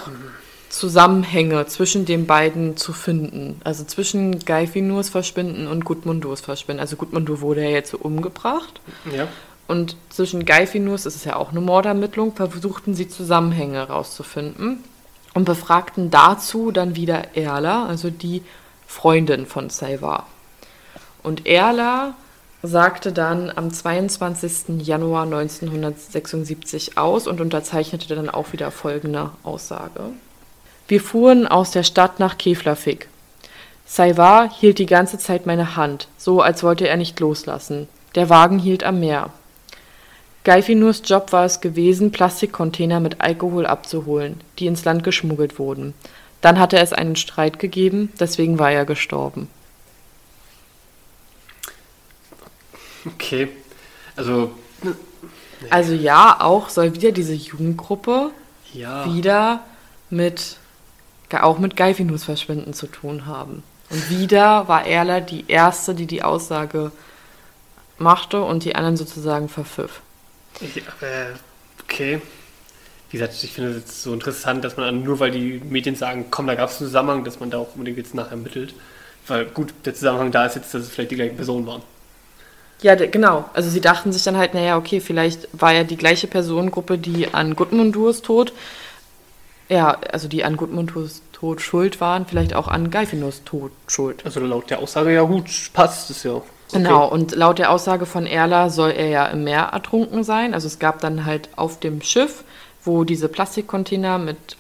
[0.70, 3.62] Zusammenhänge zwischen den beiden zu finden.
[3.64, 6.80] Also zwischen Geifinurs Verschwinden und Gudmundurs Verschwinden.
[6.80, 8.82] Also Gudmundur wurde ja jetzt umgebracht.
[9.16, 9.28] Ja.
[9.68, 14.84] Und zwischen Geifinus, das ist ja auch eine Mordermittlung, versuchten sie Zusammenhänge herauszufinden
[15.34, 18.44] und befragten dazu dann wieder Erla, also die
[18.88, 20.28] Freundin von Saivar.
[21.22, 22.16] Und Erla
[22.66, 24.82] sagte dann am 22.
[24.88, 30.06] Januar 1976 aus und unterzeichnete dann auch wieder folgende Aussage.
[30.88, 33.10] Wir fuhren aus der Stadt nach Keflavik.
[33.86, 37.90] Saivar hielt die ganze Zeit meine Hand, so als wollte er nicht loslassen.
[38.16, 39.32] Der Wagen hielt am Meer.
[40.46, 45.94] Geifinurs Job war es gewesen, Plastikcontainer mit Alkohol abzuholen, die ins Land geschmuggelt wurden.
[46.40, 49.50] Dann hatte es einen Streit gegeben, deswegen war er gestorben.
[53.06, 53.50] Okay.
[54.16, 54.52] Also,
[55.70, 58.32] Also ja, auch soll wieder diese Jugendgruppe
[58.74, 59.06] ja.
[59.14, 59.62] wieder
[60.10, 60.58] mit
[61.42, 63.64] auch mit Geifinus Verschwinden zu tun haben.
[63.90, 66.92] Und wieder war Erla die erste, die die Aussage
[67.98, 70.02] machte und die anderen sozusagen verpfiff.
[70.60, 71.34] Ich, äh,
[71.84, 72.22] okay.
[73.10, 75.96] Wie gesagt, ich finde es jetzt so interessant, dass man an- nur weil die Medien
[75.96, 78.74] sagen, komm, da gab es einen Zusammenhang, dass man da auch unbedingt jetzt nachher ermittelt.
[79.28, 81.82] Weil gut, der Zusammenhang da ist jetzt, dass es vielleicht die gleichen Personen waren.
[82.84, 83.46] Ja, genau.
[83.54, 87.34] Also sie dachten sich dann halt, naja, okay, vielleicht war ja die gleiche Personengruppe, die
[87.34, 88.54] an Gudmundurs Tod,
[89.70, 94.26] ja, also die an Gudmundurs Tod schuld waren, vielleicht auch an Geifinus Tod schuld.
[94.26, 96.36] Also laut der Aussage, ja gut, passt es ja.
[96.36, 96.46] Okay.
[96.74, 100.54] Genau, und laut der Aussage von Erla soll er ja im Meer ertrunken sein.
[100.54, 102.44] Also es gab dann halt auf dem Schiff,
[102.84, 104.58] wo diese Plastikcontainer mit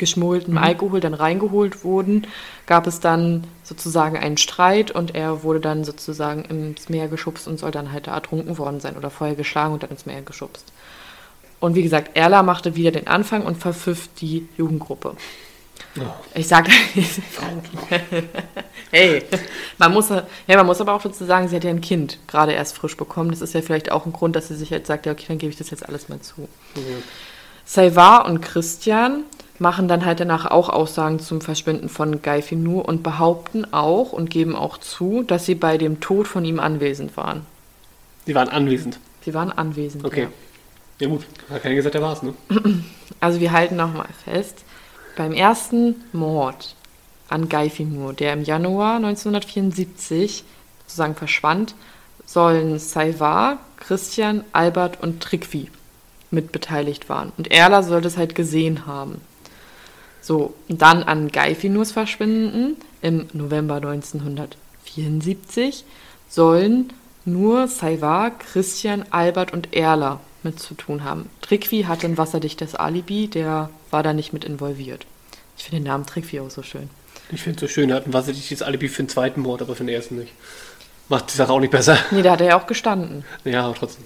[0.00, 2.26] geschmuggeltem Alkohol dann reingeholt wurden,
[2.66, 7.58] gab es dann sozusagen einen Streit und er wurde dann sozusagen ins Meer geschubst und
[7.58, 10.72] soll dann halt da ertrunken worden sein oder vorher geschlagen und dann ins Meer geschubst.
[11.60, 15.14] Und wie gesagt, Erla machte wieder den Anfang und verpfiff die Jugendgruppe.
[16.34, 16.68] Ich sag,
[18.90, 19.24] hey,
[19.76, 22.52] man muss, ja, man muss aber auch dazu sagen, sie hat ja ein Kind gerade
[22.52, 23.30] erst frisch bekommen.
[23.30, 25.38] Das ist ja vielleicht auch ein Grund, dass sie sich jetzt sagt, ja, okay, dann
[25.38, 26.42] gebe ich das jetzt alles mal zu.
[26.76, 27.02] Mhm.
[27.64, 29.24] Saivar und Christian
[29.60, 34.30] machen dann halt danach auch Aussagen zum Verschwinden von Guy Finur und behaupten auch und
[34.30, 37.46] geben auch zu, dass sie bei dem Tod von ihm anwesend waren.
[38.26, 38.98] Die waren anwesend.
[39.22, 40.04] Sie waren anwesend.
[40.04, 40.22] Okay.
[40.22, 40.28] Ja.
[41.00, 42.34] Ja, gut, hat keiner gesagt, der war es, ne?
[43.20, 44.64] Also wir halten nochmal fest,
[45.14, 46.74] beim ersten Mord
[47.28, 50.44] an Guy Finur, der im Januar 1974
[50.86, 51.74] sozusagen verschwand,
[52.24, 55.68] sollen Saivar, Christian, Albert und Trickvi
[56.30, 57.32] mit beteiligt waren.
[57.36, 59.20] Und Erla soll das halt gesehen haben.
[60.30, 65.84] So, dann an Guy Finurs Verschwinden im November 1974
[66.28, 66.92] sollen
[67.24, 71.28] nur Saivar, Christian, Albert und Erla mit zu tun haben.
[71.40, 75.04] Trickvi hatte ein wasserdichtes Alibi, der war da nicht mit involviert.
[75.58, 76.90] Ich finde den Namen Trickvi auch so schön.
[77.32, 79.74] Ich finde es so schön, er hat ein wasserdichtes Alibi für den zweiten Mord, aber
[79.74, 80.32] für den ersten nicht.
[81.08, 81.98] Macht die Sache auch nicht besser.
[82.12, 83.24] Nee, da hat er ja auch gestanden.
[83.44, 84.04] Ja, aber trotzdem.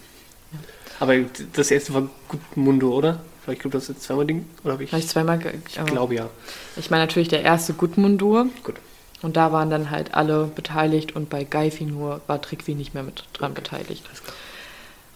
[1.00, 1.16] Aber
[1.52, 3.20] das erste war Gutmundo, oder?
[3.52, 4.46] Ich glaube, das ist jetzt zweimal Ding.
[4.64, 4.90] Oder habe ich?
[4.90, 5.38] Vielleicht zweimal.
[5.38, 6.28] ge- Ich aber- glaube ja.
[6.76, 8.46] Ich meine natürlich der erste Gudmundur.
[8.62, 8.76] Gut.
[9.22, 13.02] Und da waren dann halt alle beteiligt und bei Geifi nur war Trickvi nicht mehr
[13.02, 14.02] mit dran beteiligt.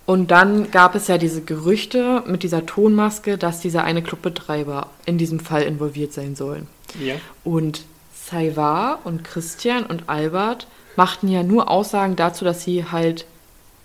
[0.06, 5.18] Und dann gab es ja diese Gerüchte mit dieser Tonmaske, dass dieser eine Clubbetreiber in
[5.18, 6.62] diesem Fall involviert sein soll.
[6.98, 7.16] Ja.
[7.44, 7.82] Und
[8.14, 10.66] Saivar und Christian und Albert
[10.96, 13.26] machten ja nur Aussagen dazu, dass sie halt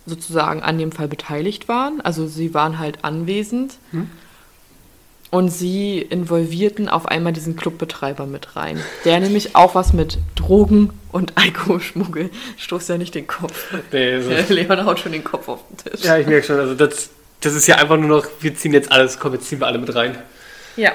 [0.05, 1.99] sozusagen an dem Fall beteiligt waren.
[2.01, 3.75] Also sie waren halt anwesend.
[3.91, 4.09] Hm.
[5.33, 8.79] Und sie involvierten auf einmal diesen Clubbetreiber mit rein.
[9.03, 12.29] Der nämlich auch was mit Drogen und Alkoholschmuggel.
[12.57, 13.73] Stoß ja nicht den Kopf.
[13.91, 14.29] Nee, so.
[14.53, 16.03] Leon haut schon den Kopf auf den Tisch.
[16.03, 17.09] ja, ich merke schon, also das,
[17.41, 19.79] das ist ja einfach nur noch, wir ziehen jetzt alles, komm, jetzt ziehen wir alle
[19.79, 20.19] mit rein.
[20.75, 20.91] Ja.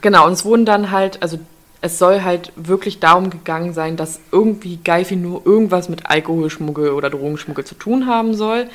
[0.00, 1.38] Genau, und es wurden dann halt, also
[1.82, 7.10] es soll halt wirklich darum gegangen sein, dass irgendwie Geifi nur irgendwas mit Alkoholschmuggel oder
[7.10, 8.70] Drogenschmuggel zu tun haben soll.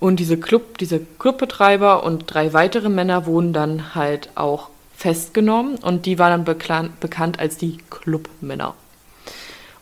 [0.00, 6.06] Und diese Club, diese Clubbetreiber und drei weitere Männer wurden dann halt auch festgenommen und
[6.06, 8.74] die waren dann bekannt als die Clubmänner.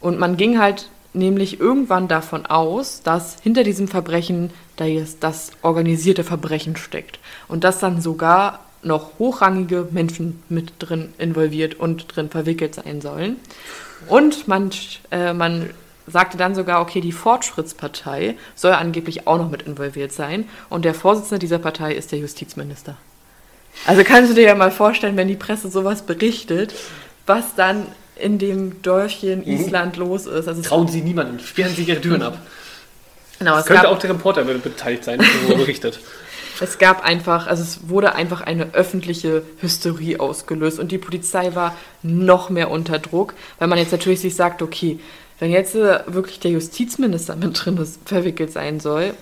[0.00, 5.52] Und man ging halt nämlich irgendwann davon aus, dass hinter diesem Verbrechen da jetzt das
[5.62, 7.18] organisierte Verbrechen steckt.
[7.48, 13.36] Und dass dann sogar noch hochrangige Menschen mit drin involviert und drin verwickelt sein sollen.
[14.06, 14.70] Und man,
[15.10, 15.70] äh, man
[16.08, 20.48] sagte dann sogar, okay, die Fortschrittspartei soll angeblich auch noch mit involviert sein.
[20.68, 22.96] Und der Vorsitzende dieser Partei ist der Justizminister.
[23.86, 26.74] Also kannst du dir ja mal vorstellen, wenn die Presse sowas berichtet,
[27.26, 27.86] was dann
[28.16, 30.48] in dem Dörfchen Island los ist.
[30.48, 32.38] Also Trauen Sie niemanden, sperren Sie Ihre Türen ab.
[33.38, 36.00] genau, es, Könnte gab, auch der Reporter beteiligt sein, der darüber berichtet.
[36.60, 41.76] es gab einfach, also es wurde einfach eine öffentliche Hysterie ausgelöst und die Polizei war
[42.02, 44.98] noch mehr unter Druck, weil man jetzt natürlich sich sagt, okay,
[45.38, 49.14] wenn jetzt äh, wirklich der Justizminister mit drin ist, verwickelt sein soll,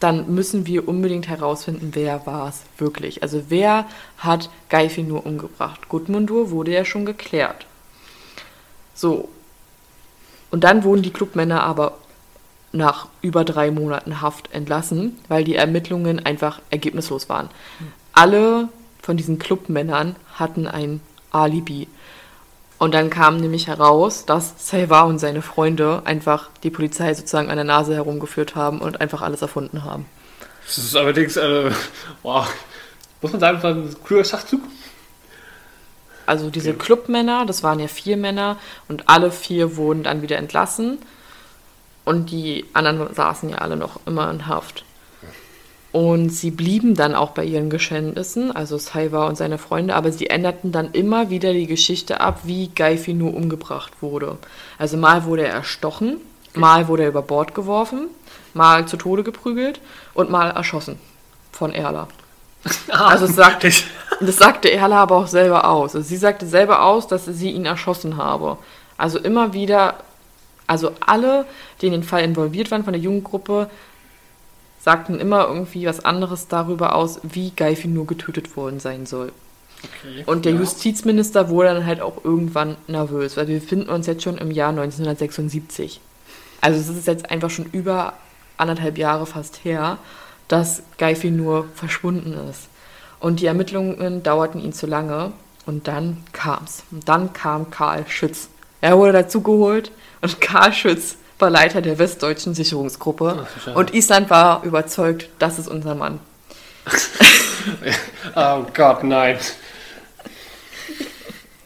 [0.00, 3.22] dann müssen wir unbedingt herausfinden, wer war es wirklich.
[3.22, 5.88] Also wer hat Geifi nur umgebracht?
[5.90, 7.66] Gudmundur wurde ja schon geklärt.
[8.94, 9.28] So.
[10.50, 11.98] Und dann wurden die Clubmänner aber
[12.72, 17.50] nach über drei Monaten Haft entlassen, weil die Ermittlungen einfach ergebnislos waren.
[18.12, 18.68] Alle
[19.02, 21.00] von diesen Clubmännern hatten ein
[21.30, 21.88] Alibi.
[22.80, 27.56] Und dann kam nämlich heraus, dass Salva und seine Freunde einfach die Polizei sozusagen an
[27.56, 30.06] der Nase herumgeführt haben und einfach alles erfunden haben.
[30.64, 31.70] Das ist allerdings, äh,
[32.22, 32.50] wow,
[33.20, 34.62] muss man sagen, war ein cooler Schachzug.
[36.24, 38.56] Also diese Clubmänner, das waren ja vier Männer
[38.88, 41.00] und alle vier wurden dann wieder entlassen
[42.06, 44.86] und die anderen saßen ja alle noch immer in Haft.
[45.92, 50.28] Und sie blieben dann auch bei ihren Geständnissen, also Saiva und seine Freunde, aber sie
[50.28, 54.38] änderten dann immer wieder die Geschichte ab, wie Geifi nur umgebracht wurde.
[54.78, 56.18] Also mal wurde er erstochen,
[56.54, 58.06] mal wurde er über Bord geworfen,
[58.54, 59.80] mal zu Tode geprügelt
[60.14, 60.98] und mal erschossen
[61.50, 62.06] von Erla.
[62.90, 65.96] Also es sagt, das sagte Erla aber auch selber aus.
[65.96, 68.58] Also sie sagte selber aus, dass sie ihn erschossen habe.
[68.96, 69.94] Also immer wieder,
[70.66, 71.46] also alle,
[71.80, 73.70] die in den Fall involviert waren von der Jugendgruppe,
[74.82, 79.32] sagten immer irgendwie was anderes darüber aus, wie Geifi nur getötet worden sein soll.
[79.82, 80.24] Okay.
[80.26, 80.60] Und der Ja.
[80.60, 84.70] Justizminister wurde dann halt auch irgendwann nervös, weil wir befinden uns jetzt schon im Jahr
[84.70, 86.00] 1976.
[86.60, 88.14] Also es ist jetzt einfach schon über
[88.56, 89.98] anderthalb Jahre fast her,
[90.48, 92.68] dass Geifi nur verschwunden ist.
[93.20, 95.32] Und die Ermittlungen dauerten ihn zu lange
[95.66, 96.84] und dann kam's.
[96.90, 98.48] Und dann kam Karl Schütz.
[98.80, 103.46] Er wurde dazugeholt und Karl Schütz war Leiter der westdeutschen Sicherungsgruppe.
[103.66, 106.20] Ach, und Island war überzeugt, das ist unser Mann.
[108.34, 109.38] Oh Gott, nein.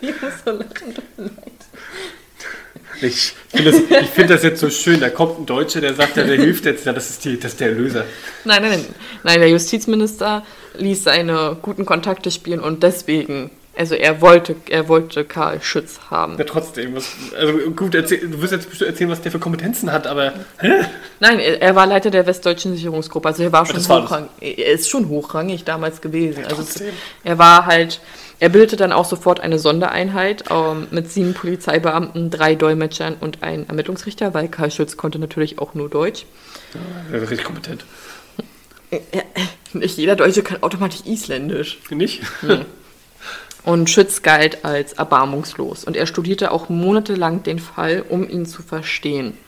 [0.01, 0.95] Ich muss so lachen.
[3.01, 5.01] Ich finde das, ich find das jetzt so schön.
[5.01, 6.87] Da kommt ein Deutscher, der sagt, ja, der hilft jetzt.
[6.87, 8.05] Ja, das ist, die, das ist der Erlöser.
[8.45, 8.87] Nein, nein, nein.
[9.22, 10.45] Nein, der Justizminister
[10.75, 16.37] ließ seine guten Kontakte spielen und deswegen, also er wollte, er wollte Karl Schütz haben.
[16.39, 16.95] Ja, trotzdem.
[16.95, 20.33] Was, also gut, erzähl, du wirst jetzt bestimmt erzählen, was der für Kompetenzen hat, aber.
[20.59, 20.85] Hä?
[21.20, 24.31] Nein, er, er war Leiter der Westdeutschen Sicherungsgruppe, also er war schon war hochrangig.
[24.41, 26.45] Er ist schon hochrangig damals gewesen.
[26.45, 26.95] Also es, trotzdem.
[27.25, 28.01] er war halt,
[28.39, 33.66] er bildete dann auch sofort eine Sondereinheit ähm, mit sieben Polizeibeamten, drei Dolmetschern und einem
[33.66, 36.27] Ermittlungsrichter, weil Karl Schütz konnte natürlich auch nur Deutsch.
[37.12, 37.85] Ja, richtig kompetent.
[39.72, 41.79] Nicht jeder Deutsche kann automatisch Isländisch.
[41.91, 42.22] Nicht?
[43.65, 45.85] Und Schütz galt als erbarmungslos.
[45.85, 49.39] Und er studierte auch monatelang den Fall, um ihn zu verstehen.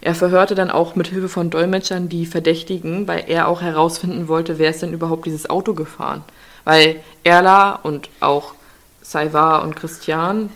[0.00, 4.58] Er verhörte dann auch mit Hilfe von Dolmetschern die Verdächtigen, weil er auch herausfinden wollte,
[4.58, 6.24] wer ist denn überhaupt dieses Auto gefahren.
[6.64, 8.54] Weil Erla und auch
[9.00, 10.50] Saivar und Christian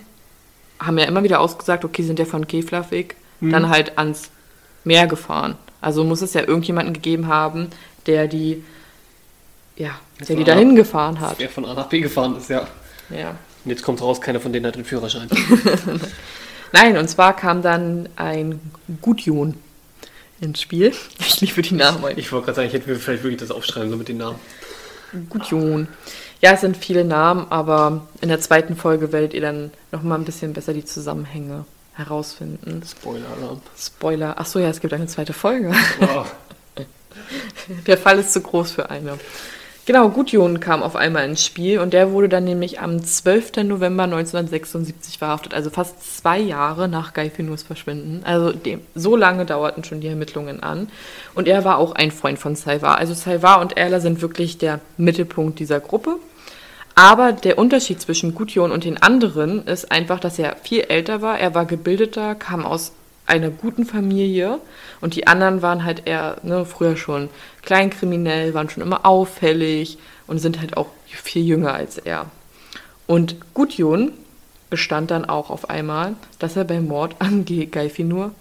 [0.80, 4.30] haben ja immer wieder ausgesagt, okay, sind ja von Keflavik dann halt ans
[4.84, 5.56] Meer gefahren.
[5.80, 7.68] Also muss es ja irgendjemanden gegeben haben,
[8.06, 8.64] der die,
[9.76, 9.90] ja,
[10.28, 11.38] der die dahin gefahren hat.
[11.38, 12.66] Wer von A nach B gefahren ist, ja.
[13.10, 13.30] Ja.
[13.64, 15.28] Und jetzt kommt raus, keiner von denen hat den Führerschein.
[16.72, 18.60] Nein, und zwar kam dann ein
[19.00, 19.54] Gudjon
[20.40, 20.92] ins Spiel.
[21.18, 22.02] Ich liebe die Namen.
[22.16, 24.38] Ich wollte gerade sagen, ich hätte mir vielleicht wirklich das aufschreiben sollen mit den Namen.
[25.28, 25.88] Gudjon.
[26.40, 30.24] Ja, es sind viele Namen, aber in der zweiten Folge werdet ihr dann nochmal ein
[30.24, 32.82] bisschen besser die Zusammenhänge herausfinden.
[32.86, 33.60] Spoiler-Alarm.
[33.78, 34.34] Spoiler.
[34.38, 35.74] Ach so, ja, es gibt eine zweite Folge.
[35.98, 36.26] Wow.
[37.86, 39.18] Der Fall ist zu groß für eine.
[39.86, 43.58] Genau, Gudjon kam auf einmal ins Spiel und der wurde dann nämlich am 12.
[43.62, 48.22] November 1976 verhaftet, also fast zwei Jahre nach Guy Finus Verschwinden.
[48.24, 50.88] Also dem, so lange dauerten schon die Ermittlungen an.
[51.36, 52.98] Und er war auch ein Freund von Saivar.
[52.98, 56.16] Also Saivar und Erla sind wirklich der Mittelpunkt dieser Gruppe.
[56.96, 61.38] Aber der Unterschied zwischen Gudjon und den anderen ist einfach, dass er viel älter war.
[61.38, 62.90] Er war gebildeter, kam aus
[63.26, 64.60] einer guten Familie
[65.00, 67.28] und die anderen waren halt eher ne, früher schon
[67.62, 72.26] kleinkriminell, waren schon immer auffällig und sind halt auch viel jünger als er.
[73.06, 74.12] Und Gudjon
[74.70, 78.32] bestand dann auch auf einmal, dass er beim Mord an Ge- Geifinur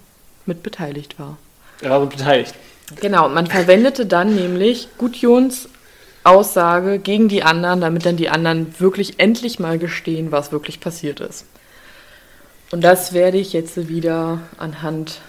[0.46, 1.38] mit beteiligt war.
[1.82, 2.56] Er war beteiligt.
[3.02, 5.70] Genau, man verwendete dann nämlich Gudjons
[6.24, 11.20] Aussage gegen die anderen, damit dann die anderen wirklich endlich mal gestehen, was wirklich passiert
[11.20, 11.46] ist.
[12.76, 15.22] Und das werde ich jetzt wieder anhand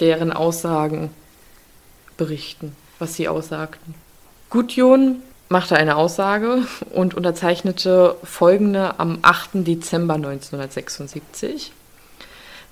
[0.00, 1.10] deren Aussagen
[2.16, 3.94] berichten, was sie aussagten.
[4.50, 9.64] Gudjon machte eine Aussage und unterzeichnete folgende am 8.
[9.64, 11.70] Dezember 1976.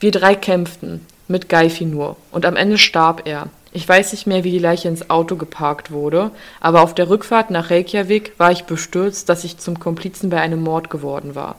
[0.00, 3.46] Wir drei kämpften mit Geifinur und am Ende starb er.
[3.70, 7.52] Ich weiß nicht mehr, wie die Leiche ins Auto geparkt wurde, aber auf der Rückfahrt
[7.52, 11.54] nach Reykjavik war ich bestürzt, dass ich zum Komplizen bei einem Mord geworden war.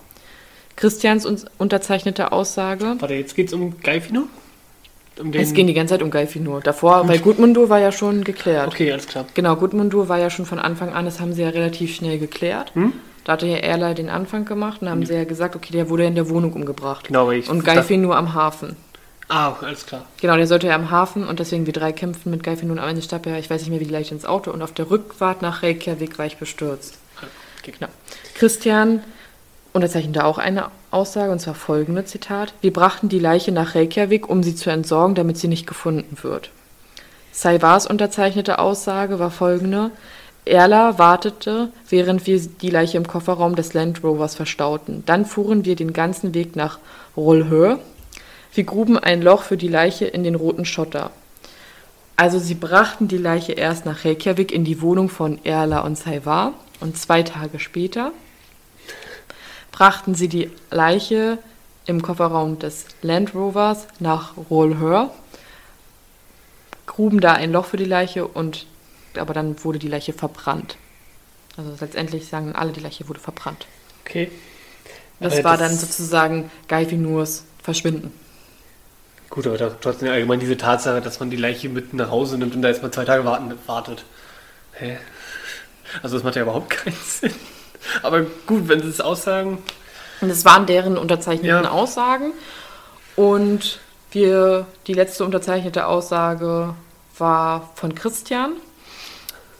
[0.75, 2.95] Christians un- unterzeichnete Aussage.
[2.99, 4.23] Warte, jetzt geht's um Geifino?
[5.19, 5.31] Um.
[5.33, 6.59] Es ging die ganze Zeit um Geifinur.
[6.59, 8.67] Davor, weil Gudmundur war ja schon geklärt.
[8.67, 9.25] Okay, alles klar.
[9.33, 12.73] Genau, Gudmundur war ja schon von Anfang an, das haben sie ja relativ schnell geklärt.
[13.23, 16.03] Da hatte ja Erla den Anfang gemacht und haben sie ja gesagt, okay, der wurde
[16.05, 17.07] in der Wohnung umgebracht.
[17.07, 18.75] Genau, ich- Und Geifi nur am Hafen.
[19.29, 20.05] Ah, alles klar.
[20.21, 22.87] Genau, der sollte ja am Hafen und deswegen wir drei kämpfen mit Geifi und am
[22.87, 25.41] Ende starb er, ich weiß nicht mehr, wie leicht ins Auto und auf der Rückfahrt
[25.41, 26.97] nach Reykjavik war ich bestürzt.
[27.63, 27.73] Okay.
[27.79, 27.91] Genau.
[28.35, 29.01] Christian
[29.75, 32.53] unterzeichnete auch eine Aussage, und zwar folgende Zitat.
[32.61, 36.49] Wir brachten die Leiche nach Reykjavik, um sie zu entsorgen, damit sie nicht gefunden wird.
[37.33, 39.91] Saivars unterzeichnete Aussage war folgende.
[40.45, 45.03] Erla wartete, während wir die Leiche im Kofferraum des Land Rovers verstauten.
[45.05, 46.79] Dann fuhren wir den ganzen Weg nach
[47.17, 47.79] Rollhöhe.
[48.53, 51.11] Wir gruben ein Loch für die Leiche in den roten Schotter.
[52.15, 56.53] Also sie brachten die Leiche erst nach Reykjavik in die Wohnung von Erla und Saivar
[56.79, 58.13] und zwei Tage später
[59.75, 61.37] brachten sie die Leiche
[61.85, 65.09] im Kofferraum des Land Rovers nach Rollhöhe,
[66.85, 68.67] gruben da ein Loch für die Leiche und
[69.17, 70.77] aber dann wurde die Leiche verbrannt.
[71.57, 73.67] Also letztendlich sagen alle, die Leiche wurde verbrannt.
[74.05, 74.31] Okay.
[75.19, 78.13] Das Aber war das- dann sozusagen Geifinurs Verschwinden.
[79.29, 82.61] Gut, aber trotzdem allgemein diese Tatsache, dass man die Leiche mit nach Hause nimmt und
[82.61, 84.05] da erstmal zwei Tage warten, wartet.
[84.73, 84.97] Hä?
[86.01, 87.33] Also das macht ja überhaupt keinen Sinn.
[88.01, 89.59] Aber gut, wenn sie es aussagen,
[90.21, 91.71] Und das waren deren unterzeichneten Ja.
[91.71, 92.31] Aussagen.
[93.15, 93.79] Und
[94.11, 96.73] wir, die letzte unterzeichnete Aussage
[97.17, 98.53] war von Christian,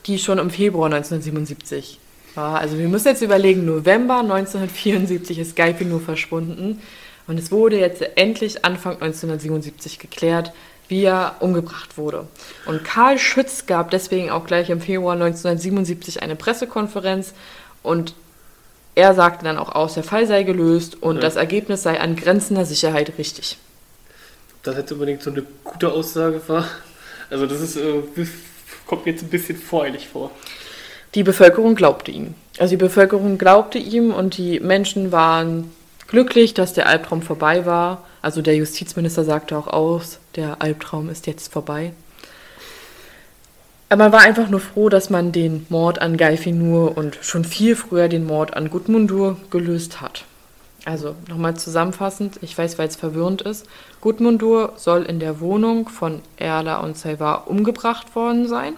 [0.06, 2.00] die schon im Februar 1977
[2.36, 2.60] war.
[2.60, 6.82] Also wir müssen jetzt überlegen, November 1974 ist Geipi nur verschwunden.
[7.28, 10.54] Und es wurde jetzt endlich Anfang 1977 geklärt,
[10.88, 12.28] wie er umgebracht wurde.
[12.68, 17.34] Und Karl Schütz gab deswegen auch gleich im Februar 1977 eine Pressekonferenz
[17.86, 18.14] und
[18.96, 21.22] er sagte dann auch aus, der Fall sei gelöst und Ja.
[21.22, 23.58] das Ergebnis sei an grenzender Sicherheit richtig.
[24.64, 26.66] Das jetzt unbedingt so eine gute Aussage war.
[27.30, 28.30] Also das ist, äh, das
[28.88, 30.32] kommt mir jetzt ein bisschen voreilig vor.
[31.14, 32.36] Die Bevölkerung glaubte ihm.
[32.58, 35.72] Also die Bevölkerung glaubte ihm und die Menschen waren
[36.08, 38.04] glücklich, dass der Albtraum vorbei war.
[38.22, 41.94] Also der Justizminister sagte auch aus, der Albtraum ist jetzt vorbei.
[43.90, 48.08] Man war einfach nur froh, dass man den Mord an Geifinur und schon viel früher
[48.08, 50.26] den Mord an Gudmundur gelöst hat.
[50.86, 53.66] Also nochmal zusammenfassend, ich weiß, weil es verwirrend ist.
[54.02, 58.74] Gudmundur soll in der Wohnung von Erla und Saivar umgebracht worden sein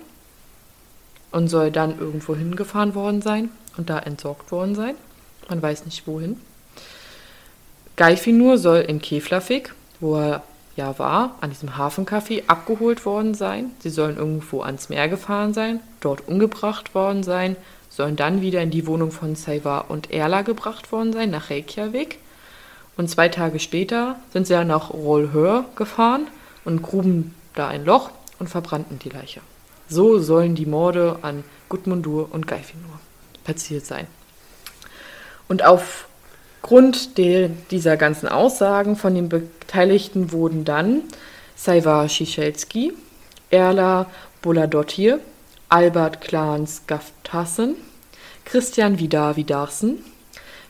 [1.31, 4.95] und soll dann irgendwo hingefahren worden sein und da entsorgt worden sein.
[5.49, 6.39] Man weiß nicht wohin.
[7.95, 10.43] Geifinur soll in Keflavik, wo er
[10.77, 13.71] ja war, an diesem Hafencafé abgeholt worden sein.
[13.79, 17.57] Sie sollen irgendwo ans Meer gefahren sein, dort umgebracht worden sein,
[17.89, 22.19] sollen dann wieder in die Wohnung von Saiva und Erla gebracht worden sein, nach Reykjavik.
[22.95, 26.27] Und zwei Tage später sind sie dann nach Rollhör gefahren
[26.63, 29.41] und gruben da ein Loch und verbrannten die Leiche.
[29.89, 32.99] So sollen die Morde an Gudmundur und Geifinur
[33.43, 34.07] passiert sein.
[35.47, 35.63] Und
[36.61, 41.03] aufgrund der, dieser ganzen Aussagen von den Beteiligten wurden dann
[41.55, 42.93] Saiva Schischelski,
[43.49, 44.07] Erla
[44.41, 45.19] Boladottir,
[45.69, 47.75] Albert Klans Gaftassen,
[48.43, 49.99] Christian Vidar Vidarsen,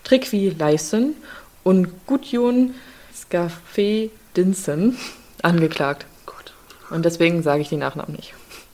[0.03, 1.15] Trikvi Leisen
[1.63, 2.75] und Gudjon
[3.15, 4.97] Skaffe Dinsen
[5.41, 6.05] angeklagt.
[6.25, 6.53] Gott.
[6.89, 8.33] Und deswegen sage ich die Nachnamen nicht.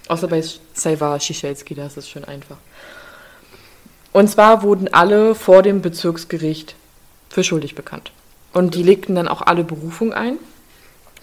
[0.09, 0.43] Außer bei
[0.73, 2.57] Saiva Schischelski, das ist schön einfach.
[4.11, 6.75] Und zwar wurden alle vor dem Bezirksgericht
[7.33, 8.11] für schuldig bekannt.
[8.53, 10.37] Und die legten dann auch alle Berufung ein.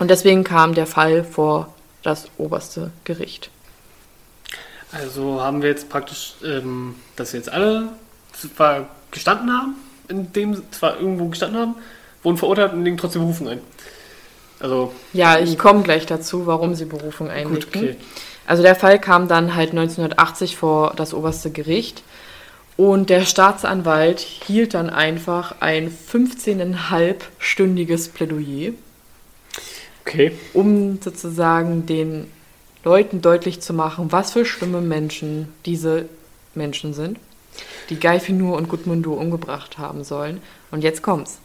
[0.01, 3.51] Und deswegen kam der Fall vor das oberste Gericht.
[4.91, 7.91] Also haben wir jetzt praktisch, ähm, dass wir jetzt alle
[8.33, 9.77] zwar gestanden haben,
[10.09, 11.75] in dem zwar irgendwo gestanden haben,
[12.25, 13.61] wurden verurteilt und legen trotzdem Berufung ein.
[14.59, 17.83] Also, Ja, ich komme gleich dazu, warum sie Berufung einlegten.
[17.83, 17.97] okay.
[18.47, 22.03] Also der Fall kam dann halt 1980 vor das oberste Gericht
[22.77, 28.73] und der Staatsanwalt hielt dann einfach ein 15,5-stündiges Plädoyer,
[30.05, 30.33] okay.
[30.55, 32.27] um sozusagen den
[32.85, 36.09] Leuten deutlich zu machen, was für schlimme Menschen diese
[36.55, 37.18] Menschen sind,
[37.91, 40.41] die Geifinur und Gudmundur umgebracht haben sollen.
[40.71, 41.41] Und jetzt kommt's.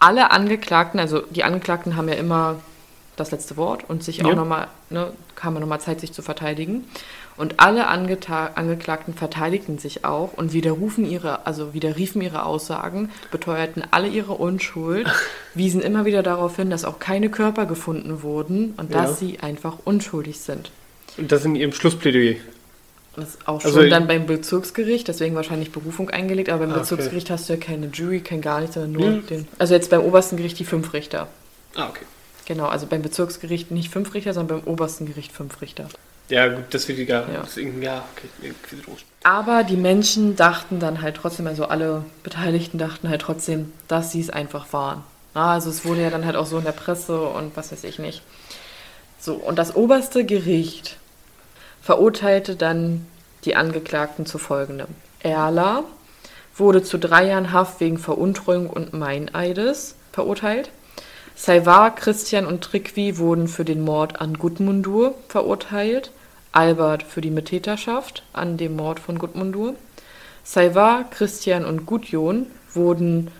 [0.00, 2.56] Alle Angeklagten, also die Angeklagten haben ja immer
[3.16, 4.34] das letzte Wort und sich auch Ja.
[4.34, 6.84] nochmal, ne, haben ja nochmal Zeit, sich zu verteidigen.
[7.40, 14.08] Und alle Angeklagten verteidigten sich auch und widerrufen ihre, also widerriefen ihre Aussagen, beteuerten alle
[14.08, 15.06] ihre Unschuld,
[15.54, 19.02] wiesen immer wieder darauf hin, dass auch keine Körper gefunden wurden und Ja.
[19.02, 20.70] dass sie einfach unschuldig sind.
[21.16, 22.34] Und das in ihrem Schlussplädoyer.
[23.16, 26.70] Das ist auch Also schon ich- dann beim Bezirksgericht, deswegen wahrscheinlich Berufung eingelegt, aber beim
[26.70, 26.80] Ah, okay.
[26.82, 29.18] Bezirksgericht hast du ja keine Jury, kein gar nichts, sondern nur Ja.
[29.30, 29.48] den.
[29.58, 31.26] Also jetzt beim obersten Gericht die fünf Richter.
[31.74, 32.04] Ah, okay.
[32.44, 35.88] Genau, also beim Bezirksgericht nicht fünf Richter, sondern beim obersten Gericht fünf Richter.
[36.30, 37.20] Ja, gut, das wird ja.
[37.20, 37.42] Ja.
[37.44, 38.52] Deswegen, ja, okay.
[39.24, 44.20] Aber die Menschen dachten dann halt trotzdem, also alle Beteiligten dachten halt trotzdem, dass sie
[44.20, 45.02] es einfach waren.
[45.34, 47.98] Also es wurde ja dann halt auch so in der Presse und was weiß ich
[47.98, 48.22] nicht.
[49.18, 50.96] So, und das oberste Gericht
[51.82, 53.06] verurteilte dann
[53.44, 54.88] die Angeklagten zu folgendem.
[55.20, 55.84] Erla
[56.56, 60.70] wurde zu drei Jahren Haft wegen Veruntreuung und Meineides verurteilt.
[61.34, 66.12] Saivar, Christian und Trikvi wurden für den Mord an Gudmundur verurteilt.
[66.52, 69.74] Albert für die Mittäterschaft an dem Mord von Gudmundur.
[70.42, 73.30] Saivar, Christian und Gudjon wurden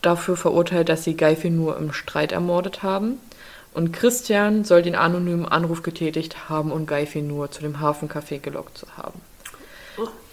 [0.00, 3.18] dafür verurteilt, dass sie Geifinur im Streit ermordet haben.
[3.74, 8.86] Und Christian soll den anonymen Anruf getätigt haben und Geifinur zu dem Hafencafé gelockt zu
[8.96, 9.20] haben.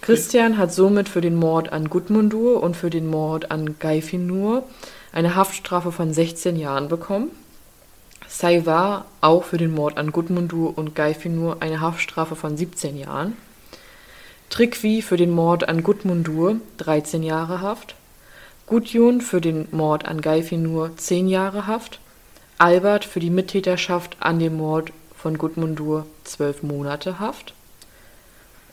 [0.00, 4.64] Christian hat somit für den Mord an Gudmundur und für den Mord an Geifinur
[5.12, 7.30] eine Haftstrafe von 16 Jahren bekommen.
[8.30, 13.36] Saivar auch für den Mord an Gudmundur und Geifinur eine Haftstrafe von 17 Jahren.
[14.50, 17.96] Trikvi für den Mord an Gudmundur 13 Jahre Haft.
[18.66, 21.98] Gudjon für den Mord an Geifinur 10 Jahre Haft.
[22.56, 27.52] Albert für die Mittäterschaft an dem Mord von Gudmundur 12 Monate Haft.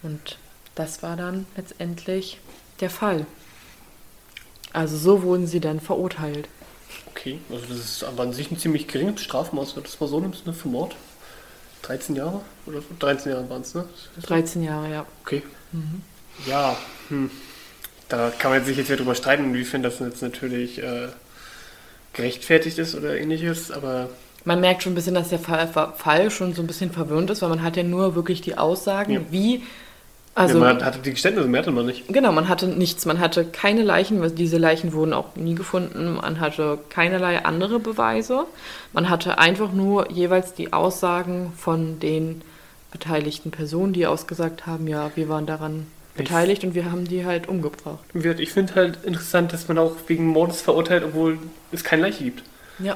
[0.03, 0.37] Und
[0.75, 2.39] das war dann letztendlich
[2.79, 3.25] der Fall.
[4.71, 6.47] Also so wurden sie dann verurteilt.
[7.11, 10.07] Okay, also das ist aber an sich ein ziemlich geringes Strafmaß, wenn du das mal
[10.07, 10.95] so nimmst, ne, für Mord.
[11.83, 12.41] 13 Jahre?
[12.65, 13.85] Oder 13 Jahre waren es, ne?
[14.23, 15.05] 13 Jahre, ja.
[15.23, 15.41] Okay.
[16.45, 16.75] Ja,
[17.09, 17.29] hm.
[18.09, 21.07] da kann man sich jetzt wieder drüber streiten, inwiefern das jetzt natürlich äh,
[22.13, 24.09] gerechtfertigt ist oder ähnliches, aber
[24.43, 27.41] Man merkt schon ein bisschen, dass der Fall, Fall schon so ein bisschen verwirrend ist,
[27.41, 29.21] weil man hat ja nur wirklich die Aussagen, Ja.
[29.31, 29.63] wie
[30.37, 32.07] Also, ja, man hatte die Geständnisse, mehr hatte man nicht.
[32.09, 33.07] Genau, man hatte nichts.
[33.07, 36.13] Man hatte keine Leichen, weil diese Leichen wurden auch nie gefunden.
[36.21, 38.45] Man hatte keinerlei andere Beweise.
[38.93, 42.43] Man hatte einfach nur jeweils die Aussagen von den
[42.91, 47.47] beteiligten Personen, die ausgesagt haben, ja, wir waren daran beteiligt und wir haben die halt
[47.49, 47.99] umgebracht.
[48.13, 51.39] Ich finde halt interessant, dass man auch wegen Mordes verurteilt, obwohl
[51.71, 52.43] es keine Leiche gibt.
[52.79, 52.95] Ja.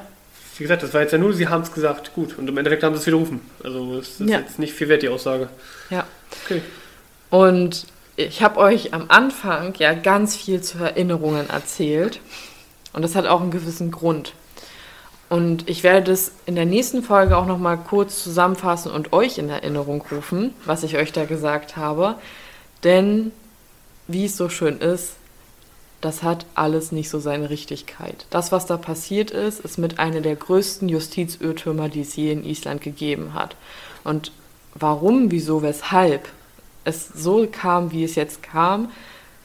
[0.57, 2.37] Wie gesagt, das war jetzt ja nur, sie haben es gesagt, gut.
[2.37, 3.41] Und im Endeffekt haben sie es widerrufen.
[3.63, 4.39] Also es ist Ja.
[4.39, 5.49] jetzt nicht viel wert, die Aussage.
[5.89, 6.05] Ja.
[6.45, 6.61] Okay.
[7.31, 12.19] Und ich habe euch am Anfang ja ganz viel zu Erinnerungen erzählt.
[12.93, 14.33] Und das hat auch einen gewissen Grund.
[15.29, 19.49] Und ich werde das in der nächsten Folge auch nochmal kurz zusammenfassen und euch in
[19.49, 22.15] Erinnerung rufen, was ich euch da gesagt habe.
[22.83, 23.31] Denn,
[24.07, 25.13] wie es so schön ist,
[26.01, 28.25] das hat alles nicht so seine Richtigkeit.
[28.29, 32.43] Das, was da passiert ist, ist mit einer der größten Justizirrtümer, die es je in
[32.43, 33.55] Island gegeben hat.
[34.03, 34.33] Und
[34.73, 36.27] warum, wieso, weshalb
[36.83, 38.89] es so kam, wie es jetzt kam,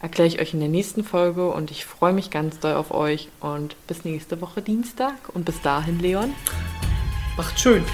[0.03, 3.29] erkläre ich euch in der nächsten Folge und ich freue mich ganz doll auf euch
[3.41, 6.35] und bis nächste Woche Dienstag und bis dahin, Leon.
[7.37, 7.85] Macht schön.